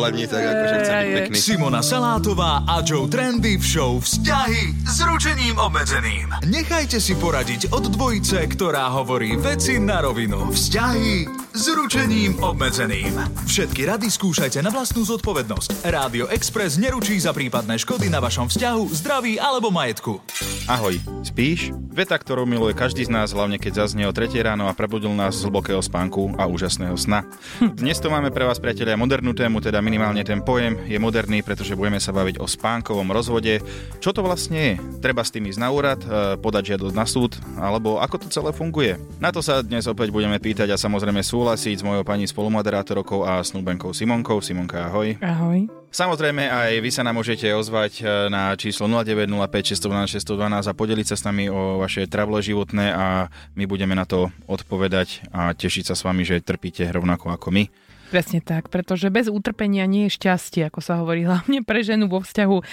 pokladni, 0.00 0.24
tak 0.24 0.40
akože 0.40 0.76
chce 0.80 0.92
byť 0.96 1.12
pekný. 1.12 1.36
Simona 1.36 1.82
Salátová 1.84 2.64
a 2.64 2.80
Joe 2.80 3.04
Trendy 3.04 3.60
v 3.60 3.64
show 3.68 4.00
Vzťahy 4.00 4.88
s 4.88 5.04
ručením 5.04 5.60
obmedzeným. 5.60 6.40
Nechajte 6.48 6.96
si 6.96 7.12
poradiť 7.20 7.68
od 7.68 7.92
dvojice, 7.92 8.48
ktorá 8.48 8.88
hovorí 8.96 9.36
veci 9.36 9.76
na 9.76 10.00
rovinu. 10.00 10.48
Vzťahy 10.56 11.28
s 11.50 11.66
ručením 11.74 12.38
obmedzeným. 12.38 13.10
Všetky 13.42 13.82
rady 13.82 14.06
skúšajte 14.06 14.62
na 14.62 14.70
vlastnú 14.70 15.02
zodpovednosť. 15.02 15.82
Rádio 15.82 16.30
Express 16.30 16.78
neručí 16.78 17.18
za 17.18 17.34
prípadné 17.34 17.74
škody 17.74 18.06
na 18.06 18.22
vašom 18.22 18.46
vzťahu, 18.46 18.82
zdraví 18.94 19.34
alebo 19.34 19.74
majetku. 19.74 20.22
Ahoj, 20.70 21.02
spíš? 21.26 21.74
Veta, 21.90 22.14
ktorú 22.14 22.46
miluje 22.46 22.70
každý 22.78 23.02
z 23.02 23.10
nás, 23.10 23.34
hlavne 23.34 23.58
keď 23.58 23.82
zaznie 23.82 24.06
o 24.06 24.14
3 24.14 24.30
ráno 24.38 24.70
a 24.70 24.76
prebudil 24.78 25.10
nás 25.10 25.42
z 25.42 25.50
hlbokého 25.50 25.82
spánku 25.82 26.38
a 26.38 26.46
úžasného 26.46 26.94
sna. 26.94 27.26
Dnes 27.58 27.98
to 27.98 28.06
máme 28.06 28.30
pre 28.30 28.46
vás, 28.46 28.62
priatelia, 28.62 28.94
modernú 28.94 29.34
tému, 29.34 29.58
teda 29.58 29.82
minimálne 29.82 30.22
ten 30.22 30.46
pojem 30.46 30.78
je 30.86 31.02
moderný, 31.02 31.42
pretože 31.42 31.74
budeme 31.74 31.98
sa 31.98 32.14
baviť 32.14 32.38
o 32.38 32.46
spánkovom 32.46 33.10
rozvode. 33.10 33.58
Čo 33.98 34.14
to 34.14 34.22
vlastne 34.22 34.58
je? 34.58 34.74
Treba 35.02 35.26
s 35.26 35.34
tým 35.34 35.50
ísť 35.50 35.58
na 35.58 35.74
úrad, 35.74 35.98
e, 36.06 36.38
podať 36.38 36.78
žiadosť 36.78 36.94
na 36.94 37.06
súd, 37.10 37.34
alebo 37.58 37.98
ako 37.98 38.22
to 38.22 38.26
celé 38.30 38.54
funguje? 38.54 38.94
Na 39.18 39.34
to 39.34 39.42
sa 39.42 39.58
dnes 39.66 39.90
opäť 39.90 40.14
budeme 40.14 40.38
pýtať 40.38 40.70
a 40.70 40.78
samozrejme 40.78 41.26
súhlasiť 41.40 41.80
s 41.80 41.86
mojou 41.88 42.04
pani 42.04 42.28
spolumoderátorkou 42.28 43.24
a 43.24 43.40
snúbenkou 43.40 43.96
Simonkou. 43.96 44.44
Simonka, 44.44 44.92
ahoj. 44.92 45.16
Ahoj. 45.24 45.72
Samozrejme, 45.88 46.44
aj 46.52 46.84
vy 46.84 46.90
sa 46.92 47.00
nám 47.00 47.16
môžete 47.16 47.48
ozvať 47.56 48.04
e, 48.04 48.28
na 48.28 48.52
číslo 48.60 48.84
0905 48.84 49.72
612 49.72 50.20
612 50.20 50.68
a 50.68 50.76
podeliť 50.76 51.06
sa 51.08 51.16
s 51.16 51.24
nami 51.24 51.48
o 51.48 51.80
vaše 51.80 52.04
travle 52.12 52.44
životné 52.44 52.92
a 52.92 53.32
my 53.56 53.64
budeme 53.64 53.96
na 53.96 54.04
to 54.04 54.28
odpovedať 54.52 55.24
a 55.32 55.56
tešiť 55.56 55.88
sa 55.88 55.96
s 55.96 56.04
vami, 56.04 56.28
že 56.28 56.44
trpíte 56.44 56.84
rovnako 56.92 57.32
ako 57.32 57.48
my. 57.56 57.72
Presne 58.10 58.42
tak, 58.42 58.66
pretože 58.68 59.06
bez 59.06 59.30
utrpenia 59.30 59.86
nie 59.86 60.10
je 60.10 60.18
šťastie, 60.18 60.66
ako 60.66 60.82
sa 60.82 60.98
hovorí, 60.98 61.22
hlavne 61.22 61.62
pre 61.62 61.86
ženu 61.86 62.10
vo 62.10 62.18
vzťahu 62.18 62.56
e, 62.58 62.64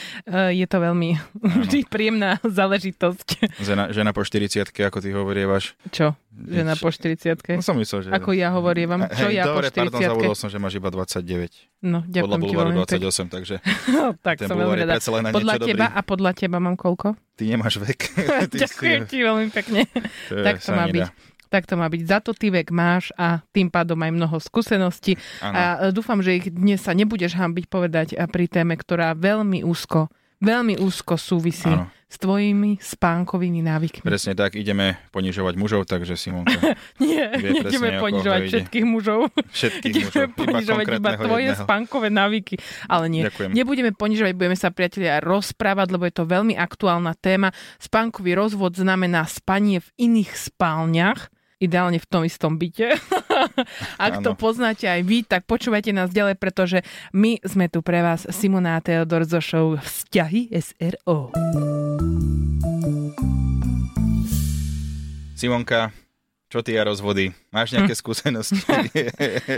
je 0.57 0.65
to 0.65 0.77
veľmi 0.81 1.09
vždy 1.63 1.85
príjemná 1.85 2.41
záležitosť. 2.41 3.61
Žena, 3.61 3.93
žena 3.93 4.11
po 4.17 4.25
40 4.25 4.65
ako 4.65 4.97
ty 4.97 5.13
hovorievaš. 5.13 5.77
Čo? 5.93 6.17
Žena 6.33 6.73
po 6.77 6.89
40 6.89 7.37
No 7.57 7.65
som 7.65 7.77
myslel, 7.77 8.05
že... 8.05 8.09
Ako 8.13 8.33
ja 8.33 8.49
hovorievam, 8.53 9.05
čo 9.09 9.29
Hej, 9.29 9.41
ja 9.41 9.43
dobre, 9.45 9.69
po 9.69 9.77
pardon, 9.77 10.01
40 10.01 10.09
zabudol 10.09 10.35
som, 10.37 10.49
že 10.49 10.57
máš 10.57 10.73
iba 10.77 10.89
29. 10.89 11.85
No, 11.85 12.01
Podľa 12.01 12.09
ďakujem 12.09 12.41
ti 12.41 12.45
Bulvaru 12.45 12.69
veľmi 12.73 12.81
pekne. 12.85 13.05
28, 13.05 13.35
takže 13.37 13.55
tak 14.25 14.35
ten 14.41 14.47
som 14.49 14.57
veľmi 14.57 14.77
rada. 14.85 14.93
Podľa 15.33 15.55
teba 15.61 15.85
dobrý. 15.85 15.97
a 15.97 16.01
podľa 16.01 16.31
teba 16.33 16.57
mám 16.57 16.73
koľko? 16.73 17.07
ty 17.37 17.43
nemáš 17.45 17.77
vek. 17.77 17.99
Ty 18.49 18.57
Ďakujem 18.65 19.01
si- 19.05 19.09
ti 19.13 19.17
veľmi 19.21 19.47
pekne. 19.53 19.85
to 20.29 20.41
tak 20.41 20.57
to 20.57 20.73
má 20.73 20.89
byť. 20.89 21.36
Tak 21.47 21.65
to 21.65 21.75
má 21.75 21.87
byť. 21.87 22.01
Za 22.03 22.19
to 22.19 22.31
ty 22.31 22.51
vek 22.51 22.69
máš 22.69 23.09
a 23.15 23.41
tým 23.49 23.71
pádom 23.71 23.97
aj 23.97 24.11
mnoho 24.11 24.37
skúseností. 24.37 25.15
A 25.41 25.89
e, 25.89 25.95
dúfam, 25.95 26.19
že 26.19 26.37
ich 26.37 26.47
dnes 26.51 26.79
sa 26.79 26.91
nebudeš 26.91 27.33
hambiť 27.33 27.65
povedať 27.67 28.07
a 28.15 28.27
pri 28.27 28.45
téme, 28.45 28.75
ktorá 28.75 29.15
veľmi 29.15 29.63
úzko, 29.63 30.11
veľmi 30.37 30.77
úzko 30.77 31.17
súvisí 31.17 31.65
Áno. 31.69 31.89
s 32.05 32.21
tvojimi 32.21 32.77
spánkovými 32.77 33.65
návykmi. 33.65 34.05
Presne 34.05 34.37
tak, 34.37 34.53
ideme 34.53 35.01
ponižovať 35.09 35.53
mužov, 35.57 35.89
takže 35.89 36.13
Simonka, 36.13 36.77
Nie, 37.01 37.33
o 37.33 38.01
ponižovať 38.05 38.41
ide. 38.45 38.49
všetkých 38.53 38.85
mužov. 38.85 39.19
všetkých 39.33 39.91
Ideme 39.91 40.05
mužov, 40.05 40.23
iba 40.23 40.37
ponižovať 40.37 40.85
iba 40.85 40.93
konkrétneho 40.93 41.25
tvoje 41.25 41.47
jedného. 41.49 41.63
spánkové 41.65 42.07
návyky. 42.13 42.55
Ale 42.85 43.05
nie, 43.09 43.23
Ďakujem. 43.25 43.49
nebudeme 43.51 43.91
ponižovať, 43.97 44.33
budeme 44.37 44.57
sa 44.57 44.69
priatelia 44.69 45.17
rozprávať, 45.19 45.87
lebo 45.89 46.05
je 46.05 46.13
to 46.15 46.23
veľmi 46.29 46.53
aktuálna 46.53 47.17
téma. 47.17 47.49
Spánkový 47.81 48.37
rozvod 48.37 48.77
znamená 48.77 49.25
spanie 49.25 49.81
v 49.81 49.89
iných 49.97 50.31
spálniach, 50.37 51.33
ideálne 51.57 51.97
v 51.97 52.07
tom 52.07 52.21
istom 52.23 52.57
byte. 52.57 52.97
Ak 54.05 54.21
to 54.21 54.33
poznáte 54.37 54.85
aj 54.85 55.01
vy, 55.05 55.25
tak 55.25 55.45
počúvajte 55.45 55.93
nás 55.93 56.13
ďalej, 56.13 56.37
pretože 56.37 56.81
my 57.13 57.41
sme 57.45 57.69
tu 57.69 57.81
pre 57.81 58.01
vás 58.01 58.25
Simona 58.29 58.77
a 58.77 58.83
Teodor 58.83 59.25
zo 59.25 59.41
show 59.41 59.77
Vzťahy 59.77 60.53
SRO. 60.53 61.33
Simonka, 65.37 65.93
čo 66.49 66.65
ty 66.65 66.73
a 66.77 66.85
rozvody? 66.85 67.29
Máš 67.57 67.73
nejaké 67.73 67.97
skúsenosti? 67.97 68.61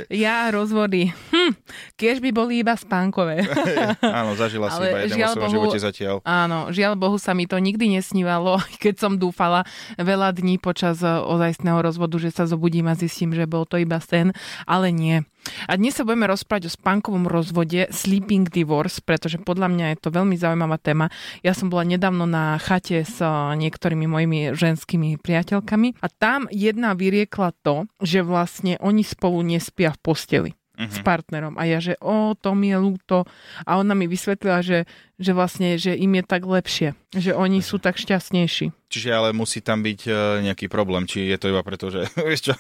Ja 0.08 0.48
rozvody. 0.48 1.12
Hm, 1.36 1.54
keď 2.00 2.16
by 2.24 2.30
boli 2.32 2.64
iba 2.64 2.72
spánkové. 2.80 3.44
Áno, 4.20 4.40
zažila 4.40 4.72
si 4.72 4.80
iba 4.88 5.04
jeden 5.04 5.20
vo 5.20 5.36
svojom 5.36 5.52
živote 5.52 5.80
zatiaľ. 5.84 6.16
Áno, 6.24 6.72
žiaľ 6.72 6.96
Bohu 6.96 7.20
sa 7.20 7.36
mi 7.36 7.44
to 7.44 7.60
nikdy 7.60 7.92
nesnívalo, 7.92 8.64
keď 8.84 8.96
som 9.04 9.20
dúfala 9.20 9.68
veľa 10.00 10.32
dní 10.32 10.62
počas 10.64 11.04
e, 11.04 11.12
ozajstného 11.12 11.84
rozvodu, 11.84 12.16
že 12.16 12.32
sa 12.32 12.48
zobudím 12.48 12.88
a 12.88 12.96
zistím, 12.96 13.36
že 13.36 13.44
bol 13.44 13.68
to 13.68 13.76
iba 13.76 14.00
sen, 14.00 14.32
ale 14.64 14.96
nie. 14.96 15.28
A 15.68 15.76
dnes 15.76 15.96
sa 15.96 16.04
budeme 16.04 16.28
rozprávať 16.28 16.70
o 16.70 16.76
spánkovom 16.76 17.26
rozvode 17.26 17.88
Sleeping 17.90 18.48
Divorce, 18.48 19.00
pretože 19.04 19.40
podľa 19.40 19.72
mňa 19.72 19.86
je 19.96 19.98
to 20.00 20.10
veľmi 20.12 20.36
zaujímavá 20.36 20.78
téma. 20.80 21.12
Ja 21.42 21.56
som 21.56 21.72
bola 21.72 21.88
nedávno 21.88 22.24
na 22.30 22.56
chate 22.62 23.04
s 23.04 23.20
e, 23.20 23.28
niektorými 23.60 24.08
mojimi 24.08 24.40
ženskými 24.56 25.20
priateľkami 25.20 26.00
a 26.00 26.08
tam 26.08 26.48
jedna 26.54 26.96
vyriekla 26.96 27.52
to, 27.66 27.89
že 27.98 28.22
vlastne 28.22 28.78
oni 28.80 29.02
spolu 29.02 29.42
nespia 29.42 29.92
v 29.92 30.00
posteli 30.00 30.52
Mhm. 30.80 30.96
s 30.96 31.00
partnerom. 31.04 31.54
A 31.60 31.68
ja, 31.68 31.84
že 31.84 32.00
o, 32.00 32.32
to 32.40 32.56
mi 32.56 32.72
je 32.72 32.80
ľúto. 32.80 33.28
A 33.68 33.76
ona 33.76 33.92
mi 33.92 34.08
vysvetlila, 34.08 34.64
že, 34.64 34.88
že 35.20 35.36
vlastne, 35.36 35.76
že 35.76 35.92
im 35.92 36.08
je 36.16 36.24
tak 36.24 36.48
lepšie. 36.48 36.96
Že 37.12 37.36
oni 37.36 37.60
sú 37.60 37.84
tak 37.84 38.00
šťastnejší. 38.00 38.72
Čiže 38.88 39.10
ale 39.12 39.36
musí 39.36 39.60
tam 39.60 39.84
byť 39.84 40.00
e, 40.08 40.12
nejaký 40.48 40.72
problém, 40.72 41.04
či 41.04 41.28
je 41.28 41.36
to 41.36 41.52
iba 41.52 41.60
preto, 41.62 41.92
že 41.92 42.08
vieš 42.24 42.48
čo, 42.48 42.56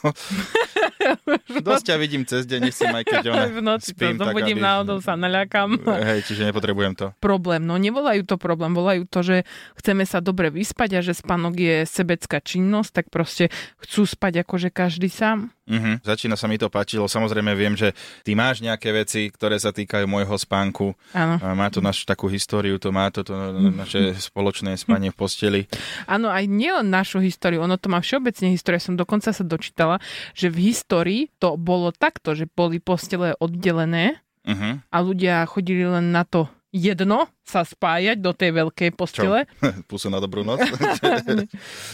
dosť 1.47 1.83
ťa 1.89 1.95
vidím 1.95 2.23
cez 2.27 2.43
deň, 2.45 2.59
nechcem 2.69 2.91
aj 2.91 3.05
keď 3.05 3.23
ona 3.31 3.45
v 3.57 3.61
noci 3.63 3.91
spím, 3.95 4.19
to 4.19 4.27
zobudím 4.27 4.59
aby- 4.59 4.65
náhodou, 4.65 4.97
sa 4.99 5.15
naľakám. 5.15 5.69
Hej, 5.85 6.19
čiže 6.27 6.43
nepotrebujem 6.45 6.93
to. 6.95 7.05
problém. 7.19 7.63
No 7.63 7.79
nevolajú 7.79 8.27
to 8.27 8.35
problém, 8.35 8.75
volajú 8.75 9.07
to, 9.07 9.19
že 9.23 9.37
chceme 9.79 10.03
sa 10.03 10.19
dobre 10.19 10.51
vyspať 10.51 10.99
a 10.99 11.05
že 11.05 11.15
spánok 11.15 11.55
je 11.55 11.77
sebecká 11.87 12.39
činnosť, 12.39 12.91
tak 12.91 13.05
proste 13.09 13.47
chcú 13.79 14.03
spať 14.03 14.43
akože 14.43 14.69
každý 14.69 15.07
sám. 15.07 15.51
Mhm. 15.69 16.01
Začína 16.01 16.33
sa 16.33 16.49
mi 16.49 16.57
to 16.57 16.67
páčilo. 16.67 17.05
Samozrejme 17.05 17.53
viem, 17.53 17.77
že 17.77 17.93
ty 18.25 18.33
máš 18.33 18.65
nejaké 18.65 18.89
veci, 18.89 19.29
ktoré 19.29 19.61
sa 19.61 19.69
týkajú 19.69 20.09
môjho 20.09 20.33
spánku. 20.33 20.97
Áno. 21.13 21.37
Má 21.53 21.69
to 21.69 21.79
našu 21.79 22.09
takú 22.09 22.25
históriu, 22.25 22.81
to 22.81 22.89
má 22.89 23.13
toto 23.13 23.37
naše 23.53 24.17
spoločné 24.17 24.73
spanie 24.75 25.13
v 25.13 25.17
posteli. 25.17 25.61
Áno, 26.09 26.33
aj 26.33 26.49
nielen 26.49 26.89
našu 26.89 27.21
históriu, 27.21 27.61
ono 27.61 27.77
to 27.77 27.85
má 27.87 28.01
všeobecne 28.01 28.49
históriu. 28.49 28.81
Som 28.81 28.97
dokonca 28.97 29.29
sa 29.29 29.43
dočítala, 29.45 30.01
že 30.33 30.49
v 30.49 30.73
histórii 30.73 31.21
to 31.37 31.53
bolo 31.53 31.93
takto, 31.93 32.33
že 32.33 32.49
boli 32.49 32.81
postele 32.81 33.37
oddelené 33.37 34.17
Mhm. 34.49 34.89
a 34.89 34.97
ľudia 35.05 35.45
chodili 35.45 35.85
len 35.85 36.09
na 36.09 36.25
to 36.25 36.49
jedno 36.73 37.29
sa 37.49 37.65
spájať 37.65 38.17
do 38.17 38.29
tej 38.29 38.53
veľkej 38.55 38.89
postele 38.93 39.49
Pusu 39.89 40.07
na 40.07 40.17
dobrú 40.17 40.45
noc. 40.45 40.61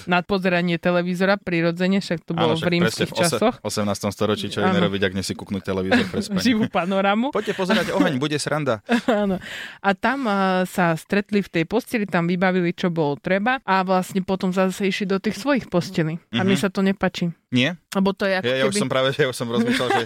na 0.05 0.19
pozeranie 0.19 0.75
televízora 0.75 1.37
prirodzene, 1.37 1.99
však 1.99 2.19
to 2.21 2.31
bolo 2.31 2.53
Áno, 2.53 2.59
však 2.59 2.67
v 2.67 2.73
rímskych 2.73 3.09
presne 3.09 3.23
v 3.25 3.39
časoch. 3.39 3.55
18. 3.61 4.11
storočí, 4.11 4.47
čo 4.47 4.59
iné 4.59 4.77
robiť, 4.77 5.01
ak 5.01 5.13
nesi 5.15 5.31
kúknúť 5.31 5.63
televízor 5.63 6.05
pre. 6.05 6.19
Živú 6.21 6.67
panorámu. 6.67 7.31
Poďte 7.31 7.55
pozerať 7.55 7.91
oheň, 7.91 8.19
bude 8.21 8.35
sranda. 8.35 8.83
Áno. 9.05 9.39
A 9.79 9.89
tam 9.93 10.25
a, 10.25 10.35
sa 10.65 10.93
stretli 10.93 11.39
v 11.39 11.49
tej 11.49 11.63
posteli, 11.63 12.03
tam 12.03 12.25
vybavili, 12.25 12.71
čo 12.71 12.89
bolo 12.89 13.15
treba 13.15 13.61
a 13.61 13.81
vlastne 13.81 14.19
potom 14.19 14.51
zase 14.51 14.85
išli 14.85 15.07
do 15.07 15.17
tých 15.17 15.35
svojich 15.35 15.65
postelí. 15.65 16.19
A 16.31 16.43
mne 16.43 16.53
Mhm. 16.53 16.61
sa 16.61 16.69
to 16.69 16.81
nepačí. 16.81 17.31
Nie? 17.47 17.79
Lebo 17.89 18.11
to 18.11 18.23
je 18.23 18.35
ako 18.35 18.45
Ja, 18.45 18.55
ja 18.57 18.65
už 18.65 18.73
keby... 18.73 18.81
som 18.81 18.89
práve, 18.89 19.09
ja 19.13 19.27
už 19.27 19.37
som 19.37 19.47
rozmýšľal, 19.47 19.87
že 19.89 20.03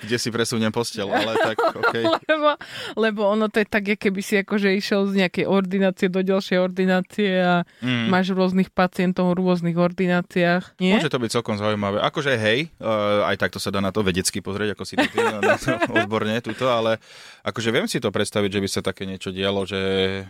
kde 0.00 0.16
si 0.16 0.28
presuniem 0.28 0.70
postel, 0.70 1.06
ale 1.06 1.30
tak, 1.36 1.54
okej. 1.54 2.04
lebo, 2.24 2.50
lebo 2.96 3.20
ono 3.28 3.46
to 3.46 3.58
je 3.58 3.66
tak, 3.66 3.86
keby 3.94 4.18
si 4.18 4.34
akože 4.36 4.74
išiel 4.88 5.04
z 5.04 5.20
nejakej 5.20 5.44
ordinácie 5.44 6.08
do 6.08 6.24
ďalšej 6.24 6.56
ordinácie 6.56 7.28
a 7.36 7.68
Mm. 7.78 8.08
máš 8.08 8.32
rôznych 8.32 8.72
pacientov 8.72 9.28
v 9.28 9.44
rôznych 9.44 9.76
ordináciách. 9.76 10.80
Nie? 10.80 10.96
Môže 10.96 11.12
to 11.12 11.20
byť 11.20 11.30
celkom 11.30 11.54
zaujímavé. 11.54 12.00
Akože 12.00 12.32
hej, 12.34 12.72
uh, 12.78 13.28
aj 13.28 13.36
takto 13.36 13.60
sa 13.60 13.68
dá 13.68 13.78
na 13.78 13.92
to 13.92 14.00
vedecky 14.00 14.40
pozrieť, 14.40 14.72
ako 14.72 14.82
si 14.82 14.96
to 14.96 15.04
ty 15.04 15.20
na 15.20 15.60
to 15.60 15.76
odborne 15.94 16.32
tuto, 16.40 16.64
ale 16.66 16.96
akože 17.44 17.68
viem 17.68 17.84
si 17.84 18.00
to 18.00 18.08
predstaviť, 18.08 18.48
že 18.48 18.60
by 18.60 18.68
sa 18.70 18.80
také 18.80 19.04
niečo 19.04 19.28
dialo, 19.28 19.62
že... 19.62 19.76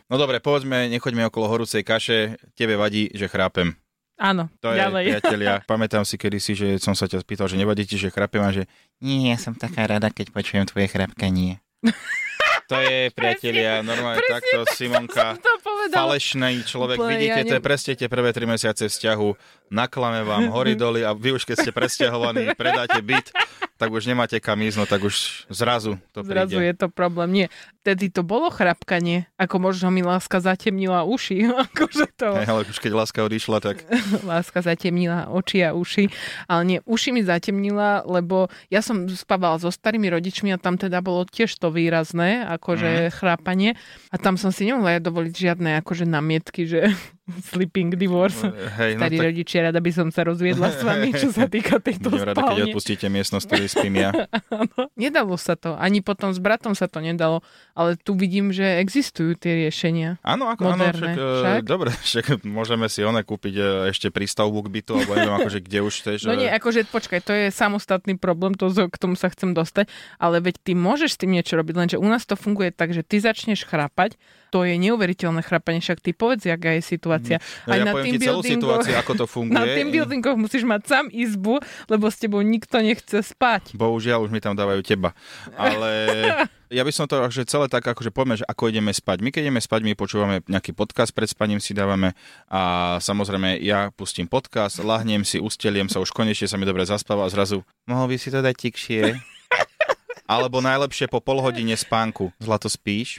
No 0.06 0.18
dobre, 0.18 0.42
povedzme, 0.42 0.90
nechoďme 0.90 1.22
okolo 1.24 1.46
horúcej 1.46 1.80
kaše, 1.80 2.34
tebe 2.52 2.74
vadí, 2.74 3.06
že 3.14 3.30
chrápem. 3.30 3.78
Áno, 4.18 4.50
To 4.58 4.74
ďalej. 4.74 4.98
je, 4.98 5.10
priatelia, 5.14 5.54
pamätám 5.70 6.02
si 6.02 6.18
kedysi, 6.18 6.52
že 6.52 6.68
som 6.76 6.90
sa 6.92 7.06
ťa 7.06 7.22
spýtal, 7.22 7.46
že 7.46 7.54
nevadí 7.54 7.86
ti, 7.86 7.94
že 7.94 8.10
chrapem 8.10 8.42
a 8.42 8.50
že 8.50 8.66
nie, 8.98 9.30
ja 9.30 9.38
som 9.38 9.54
taká 9.54 9.86
rada, 9.86 10.10
keď 10.10 10.34
počujem 10.34 10.66
tvoje 10.66 10.90
chrapkanie. 10.90 11.62
To 12.68 12.76
je, 12.76 13.08
priatelia, 13.16 13.80
normálne 13.80 14.20
presne 14.20 14.34
takto 14.44 14.58
Simonka, 14.76 15.40
to 15.40 15.52
falešný 15.88 16.68
človek. 16.68 17.00
Úplne, 17.00 17.16
Vidíte, 17.16 17.40
ja 17.40 17.48
to 17.48 17.54
je 17.56 17.60
ne- 17.60 17.64
presne 17.64 17.92
tie 17.96 18.08
prvé 18.12 18.28
tri 18.36 18.44
mesiace 18.44 18.84
vzťahu. 18.84 19.28
Naklame 19.72 20.20
vám 20.20 20.52
hory 20.52 20.76
doly 20.76 21.00
a 21.00 21.16
vy 21.16 21.32
už 21.32 21.48
keď 21.48 21.56
ste 21.58 21.72
presťahovaní, 21.72 22.52
predáte 22.52 23.00
byt, 23.00 23.32
tak 23.78 23.94
už 23.94 24.10
nemáte 24.10 24.42
kam 24.42 24.58
ísť, 24.58 24.76
no 24.82 24.84
tak 24.90 25.06
už 25.06 25.46
zrazu 25.48 26.02
to 26.10 26.26
Zrazu 26.26 26.58
príde. 26.58 26.66
je 26.66 26.74
to 26.74 26.86
problém. 26.90 27.30
Nie, 27.30 27.46
vtedy 27.80 28.10
to 28.10 28.26
bolo 28.26 28.50
chrapkanie, 28.50 29.30
ako 29.38 29.62
možno 29.62 29.94
mi 29.94 30.02
láska 30.02 30.42
zatemnila 30.42 31.06
uši. 31.06 31.46
akože 31.70 32.10
to 32.18 32.34
Hej, 32.34 32.50
ale 32.50 32.60
už 32.66 32.78
keď 32.82 32.92
láska 32.98 33.22
odišla, 33.22 33.62
tak 33.62 33.86
láska 34.34 34.66
zatemnila 34.66 35.30
oči 35.30 35.62
a 35.62 35.78
uši. 35.78 36.10
Ale 36.50 36.62
nie, 36.66 36.78
uši 36.82 37.14
mi 37.14 37.22
zatemnila, 37.22 38.02
lebo 38.02 38.50
ja 38.66 38.82
som 38.82 39.06
spávala 39.06 39.62
so 39.62 39.70
starými 39.70 40.10
rodičmi 40.10 40.50
a 40.50 40.58
tam 40.58 40.74
teda 40.74 40.98
bolo 40.98 41.22
tiež 41.22 41.54
to 41.54 41.70
výrazné, 41.70 42.42
akože 42.58 43.14
chrápanie. 43.14 43.78
A 44.10 44.18
tam 44.18 44.34
som 44.34 44.50
si 44.50 44.66
nemohla 44.66 44.98
ja 44.98 45.00
dovoliť 45.00 45.34
žiadne 45.38 45.78
akože 45.86 46.02
namietky, 46.02 46.66
že 46.66 46.90
sleeping 47.52 47.94
divorce. 47.94 48.48
hej, 48.78 48.96
no 48.96 49.04
Starí 49.04 49.16
tak 49.20 49.26
rodičia, 49.32 49.58
rada 49.68 49.80
by 49.80 49.90
som 49.92 50.08
sa 50.08 50.24
rozviedla 50.24 50.68
s 50.72 50.80
vami, 50.80 51.12
čo 51.20 51.28
sa 51.28 51.44
týka 51.46 51.78
tejto 51.78 52.08
budem 52.08 52.32
rada, 52.32 52.40
keď 52.40 52.60
odpustíte 52.72 53.06
miestnosť, 53.08 53.44
v 53.44 53.48
ktorej 53.48 53.68
spím 53.68 53.94
ja. 54.00 54.10
Áno, 54.58 54.88
nedalo 54.96 55.34
sa 55.36 55.54
to. 55.54 55.76
Ani 55.76 56.00
potom 56.00 56.32
s 56.32 56.40
bratom 56.40 56.72
sa 56.72 56.88
to 56.88 57.04
nedalo. 57.04 57.44
Ale 57.76 57.94
tu 58.00 58.16
vidím, 58.16 58.50
že 58.50 58.80
existujú 58.82 59.38
tie 59.38 59.68
riešenia. 59.68 60.18
Áno, 60.24 60.50
ako, 60.50 60.74
áno, 60.74 60.82
Moderné, 60.82 61.14
však, 61.14 61.16
e, 61.16 61.40
však? 61.42 61.62
dobre, 61.68 61.90
však 61.94 62.24
môžeme 62.42 62.86
si 62.90 63.00
one 63.04 63.22
kúpiť 63.22 63.54
e, 63.54 63.64
ešte 63.92 64.08
prístavbu 64.10 64.66
k 64.66 64.68
bytu, 64.80 64.92
alebo 64.98 65.12
neviem, 65.14 65.36
akože 65.38 65.58
kde 65.62 65.78
už 65.84 65.94
chceš. 66.02 66.18
No 66.26 66.34
nie, 66.34 66.50
akože 66.50 66.88
počkaj, 66.88 67.20
to 67.22 67.32
je 67.34 67.46
samostatný 67.52 68.16
problém, 68.18 68.56
to, 68.56 68.68
k 68.70 68.96
tomu 68.96 69.14
sa 69.14 69.30
chcem 69.30 69.52
dostať, 69.54 69.90
ale 70.18 70.42
veď 70.42 70.58
ty 70.62 70.72
môžeš 70.74 71.14
s 71.14 71.20
tým 71.20 71.36
niečo 71.36 71.54
robiť, 71.58 71.74
lenže 71.76 71.96
u 72.00 72.08
nás 72.08 72.24
to 72.26 72.34
funguje 72.34 72.74
tak, 72.74 72.90
že 72.90 73.06
ty 73.06 73.22
začneš 73.22 73.66
chrápať, 73.68 74.18
to 74.48 74.64
je 74.64 74.80
neuveriteľné 74.80 75.44
chrápanie, 75.44 75.84
však 75.84 76.00
ty 76.00 76.16
povedz, 76.16 76.48
aká 76.48 76.80
je 76.80 76.82
situácia. 76.82 77.17
No, 77.66 77.72
ja 77.74 77.84
poviem 77.90 78.06
ti 78.14 78.18
celú 78.22 78.40
situáciu, 78.44 78.94
ako 78.96 79.12
to 79.14 79.26
funguje. 79.34 79.56
na 79.56 79.64
tým 79.66 79.88
buildingoch 79.90 80.38
musíš 80.38 80.62
mať 80.64 80.82
sám 80.86 81.06
izbu, 81.10 81.60
lebo 81.90 82.06
s 82.08 82.16
tebou 82.16 82.40
nikto 82.44 82.78
nechce 82.78 83.20
spať. 83.20 83.74
Bohužiaľ, 83.74 84.24
už 84.24 84.30
mi 84.30 84.38
tam 84.38 84.54
dávajú 84.54 84.80
teba. 84.86 85.12
Ale 85.56 85.90
ja 86.76 86.82
by 86.84 86.92
som 86.92 87.08
to 87.08 87.18
že 87.32 87.48
celé 87.48 87.66
tak, 87.66 87.84
akože 87.84 88.12
poďme, 88.12 88.38
že 88.38 88.44
ako 88.46 88.68
ideme 88.68 88.92
spať. 88.92 89.24
My 89.24 89.30
keď 89.32 89.48
ideme 89.48 89.60
spať, 89.60 89.80
my 89.84 89.92
počúvame 89.96 90.44
nejaký 90.46 90.76
podcast, 90.76 91.12
pred 91.16 91.28
spaním 91.28 91.60
si 91.60 91.72
dávame 91.72 92.12
a 92.48 92.96
samozrejme 93.00 93.58
ja 93.64 93.90
pustím 93.92 94.28
podcast, 94.28 94.80
lahnem 94.84 95.24
si, 95.24 95.40
usteliem 95.40 95.88
sa, 95.88 96.00
už 96.00 96.12
konečne 96.12 96.46
sa 96.46 96.60
mi 96.60 96.68
dobre 96.68 96.84
zaspáva 96.84 97.24
a 97.26 97.32
zrazu, 97.32 97.64
mohol 97.88 98.12
by 98.12 98.16
si 98.20 98.28
to 98.28 98.44
dať 98.44 98.54
tikšie? 98.54 99.02
Alebo 100.28 100.60
najlepšie 100.60 101.08
po 101.08 101.24
pol 101.24 101.40
hodine 101.40 101.72
spánku. 101.72 102.28
Zlato 102.36 102.68
spíš? 102.68 103.16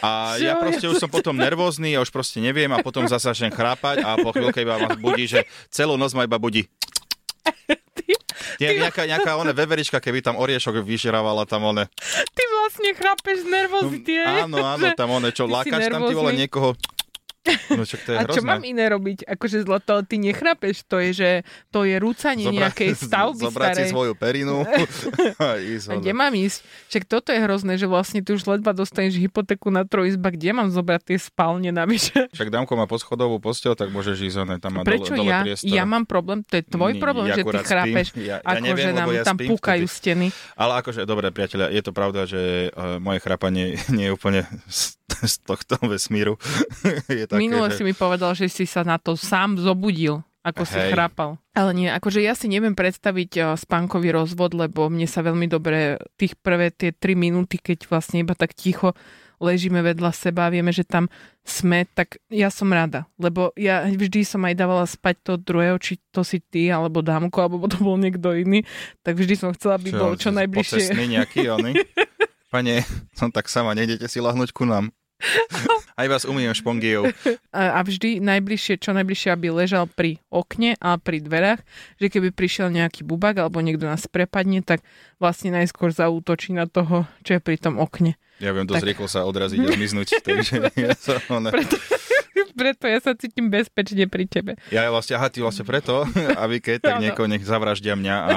A 0.00 0.38
ja 0.38 0.58
proste 0.58 0.86
už 0.86 1.02
som 1.02 1.10
potom 1.10 1.34
nervózny, 1.34 1.94
ja 1.96 2.00
už 2.00 2.10
proste 2.14 2.38
neviem 2.38 2.70
a 2.70 2.80
potom 2.80 3.06
zasa 3.10 3.32
začnem 3.32 3.54
chrápať 3.54 4.04
a 4.04 4.18
po 4.20 4.30
chvíľke 4.34 4.62
iba 4.62 4.76
ma 4.78 4.92
budí, 4.94 5.24
že 5.30 5.48
celú 5.72 5.96
noc 5.96 6.12
ma 6.12 6.26
iba 6.28 6.36
budí. 6.36 6.68
Nie, 8.60 8.78
nejaká, 8.78 9.08
nejaká 9.08 9.34
one 9.38 9.50
veverička, 9.56 9.98
keby 9.98 10.22
tam 10.22 10.38
oriešok 10.38 10.84
vyžerávala 10.84 11.48
tam 11.48 11.72
one. 11.72 11.88
Ty 12.36 12.42
vlastne 12.46 12.90
chrápeš 12.94 13.42
z 13.42 13.48
nervozity, 13.48 14.12
hej? 14.18 14.46
Áno, 14.46 14.60
áno, 14.62 14.86
tam 14.94 15.08
one, 15.18 15.34
čo, 15.34 15.48
lákaš 15.48 15.88
tam 15.88 16.06
ty 16.06 16.14
vole 16.14 16.32
niekoho. 16.36 16.76
No 17.72 17.82
čo, 17.82 17.98
to 17.98 18.08
je 18.08 18.16
A 18.16 18.22
čo 18.24 18.38
hrozné. 18.38 18.46
mám 18.46 18.62
iné 18.62 18.86
robiť? 18.86 19.26
Akože 19.26 19.60
zlato, 19.60 19.98
ty 20.00 20.14
nechrapeš, 20.16 20.84
to 20.84 21.00
je, 21.00 21.10
že 21.12 21.30
to 21.68 21.82
je 21.82 21.96
rúcanie 21.96 22.44
Zobra- 22.44 22.70
nejakej 22.70 22.90
stavby 23.04 23.42
Zobrať 23.42 23.66
si 23.66 23.74
starej. 23.74 23.90
svoju 23.90 24.12
perinu 24.14 24.62
a 25.42 25.58
ísť 25.58 25.86
A 25.88 25.94
kde 25.96 26.12
mám 26.12 26.30
ísť? 26.30 26.58
Však 26.86 27.02
toto 27.04 27.28
je 27.28 27.38
hrozné, 27.38 27.74
že 27.74 27.84
vlastne 27.84 28.18
ty 28.18 28.30
už 28.30 28.46
ledva 28.46 28.70
dostaneš 28.72 29.18
hypotéku 29.18 29.68
na 29.68 29.82
trojizba, 29.82 30.30
kde 30.30 30.50
mám 30.52 30.68
zobrať 30.68 31.02
tie 31.04 31.18
spálne 31.18 31.68
navyše? 31.68 32.14
Však 32.36 32.46
Damko 32.48 32.72
má 32.72 32.86
poschodovú 32.86 33.36
postel, 33.36 33.74
tak 33.74 33.88
môžeš 33.88 34.22
ísť 34.22 34.36
one, 34.38 34.56
tam 34.56 34.72
má 34.72 34.82
Prečo 34.82 35.10
dole, 35.10 35.18
dole 35.18 35.28
ja? 35.28 35.42
priestor. 35.42 35.66
Ja 35.68 35.82
mám 35.82 36.04
problém, 36.04 36.40
to 36.40 36.54
je 36.54 36.64
tvoj 36.64 36.92
problém, 36.96 37.26
ja 37.26 37.34
že 37.34 37.42
ty 37.42 37.58
chrápeš, 37.58 38.06
Ja- 38.14 38.38
ja 38.38 38.54
ako 38.54 38.62
neviem, 38.62 38.86
že 38.86 38.92
nám 38.94 39.08
ja 39.10 39.24
tam 39.24 39.36
púkajú 39.36 39.84
vtedy. 39.84 39.98
steny. 39.98 40.26
Ale 40.54 40.72
akože, 40.78 41.02
dobre, 41.02 41.26
priatelia, 41.28 41.66
je 41.68 41.82
to 41.82 41.90
pravda, 41.90 42.22
že 42.22 42.38
uh, 42.68 42.96
moje 42.96 43.18
chrápanie 43.18 43.64
nie 43.88 44.06
je 44.06 44.12
úplne 44.12 44.46
z, 45.32 45.36
tohto 45.44 45.78
vesmíru. 45.84 46.38
je 47.08 47.28
také, 47.28 47.40
Minule 47.40 47.70
že... 47.72 47.80
si 47.80 47.82
mi 47.84 47.94
povedal, 47.94 48.32
že 48.36 48.48
si 48.48 48.64
sa 48.64 48.82
na 48.82 48.96
to 48.96 49.16
sám 49.16 49.58
zobudil 49.58 50.24
ako 50.42 50.66
si 50.66 50.74
Hej. 50.74 50.90
chrápal. 50.90 51.38
Ale 51.54 51.70
nie, 51.70 51.86
akože 51.86 52.18
ja 52.18 52.34
si 52.34 52.50
neviem 52.50 52.74
predstaviť 52.74 53.30
eh, 53.38 53.44
spánkový 53.54 54.10
rozvod, 54.10 54.58
lebo 54.58 54.90
mne 54.90 55.06
sa 55.06 55.22
veľmi 55.22 55.46
dobre 55.46 56.02
tých 56.18 56.34
prvé 56.34 56.74
tie 56.74 56.90
3 56.90 57.14
minúty, 57.14 57.62
keď 57.62 57.86
vlastne 57.86 58.26
iba 58.26 58.34
tak 58.34 58.50
ticho 58.50 58.90
ležíme 59.42 59.82
vedľa 59.82 60.14
seba 60.14 60.46
a 60.46 60.52
vieme, 60.54 60.70
že 60.70 60.86
tam 60.86 61.10
sme, 61.42 61.82
tak 61.90 62.22
ja 62.30 62.46
som 62.46 62.70
rada. 62.70 63.10
Lebo 63.18 63.50
ja 63.58 63.82
vždy 63.82 64.22
som 64.22 64.38
aj 64.46 64.54
dávala 64.54 64.86
spať 64.86 65.18
to 65.26 65.32
druhého, 65.34 65.74
či 65.82 65.98
to 66.14 66.22
si 66.22 66.38
ty, 66.38 66.70
alebo 66.70 67.02
dámko, 67.02 67.42
alebo 67.42 67.66
to 67.72 67.82
bol 67.82 67.98
niekto 67.98 68.30
iný, 68.38 68.62
tak 69.02 69.18
vždy 69.18 69.34
som 69.34 69.50
chcela, 69.50 69.82
aby 69.82 69.90
bol 69.90 70.14
čo 70.14 70.30
najbližšie. 70.30 70.94
Pocestný 70.94 71.18
nejaký, 71.18 71.50
oný. 71.50 71.74
Pane, 72.54 72.86
som 73.18 73.34
tak 73.34 73.50
sama, 73.50 73.74
nejdete 73.74 74.06
si 74.06 74.22
lahnúť 74.22 74.54
ku 74.54 74.62
nám. 74.62 74.94
Aj 76.00 76.06
vás 76.08 76.24
umiem 76.24 76.50
špongijou. 76.50 77.08
A 77.52 77.78
vždy 77.80 78.18
najbližšie, 78.18 78.80
čo 78.80 78.90
najbližšie, 78.92 79.30
aby 79.30 79.54
ležal 79.54 79.86
pri 79.86 80.18
okne 80.28 80.74
a 80.78 80.98
pri 80.98 81.20
dverách, 81.20 81.60
že 81.96 82.06
keby 82.08 82.32
prišiel 82.32 82.72
nejaký 82.72 83.06
bubak 83.06 83.38
alebo 83.38 83.60
niekto 83.60 83.86
nás 83.86 84.08
prepadne, 84.08 84.64
tak 84.64 84.82
vlastne 85.22 85.54
najskôr 85.54 85.92
zaútočí 85.92 86.52
na 86.52 86.66
toho, 86.66 87.06
čo 87.22 87.36
je 87.36 87.40
pri 87.40 87.56
tom 87.60 87.78
okne. 87.78 88.18
Ja 88.42 88.50
viem 88.50 88.66
dosť 88.66 88.82
Tak. 88.82 88.90
rýchlo 88.90 89.06
sa 89.06 89.22
odraziť 89.22 89.58
a 89.62 89.70
zmiznúť. 89.70 90.08
Takže 90.26 90.54
ja, 90.74 90.90
sa, 90.98 91.22
one, 91.30 91.54
Preto, 91.54 91.76
preto 92.58 92.84
ja 92.90 92.98
sa 92.98 93.14
cítim 93.14 93.46
bezpečne 93.46 94.10
pri 94.10 94.26
tebe. 94.26 94.52
ja 94.74 94.90
vlastne, 94.90 95.14
aha, 95.16 95.30
ty 95.30 95.38
vlastne 95.38 95.62
preto, 95.62 96.02
aby 96.34 96.58
keď 96.58 96.76
tak 96.82 96.94
niekoho 96.98 97.30
nech 97.30 97.44
zavraždia 97.46 97.94
mňa 97.94 98.16
a 98.26 98.36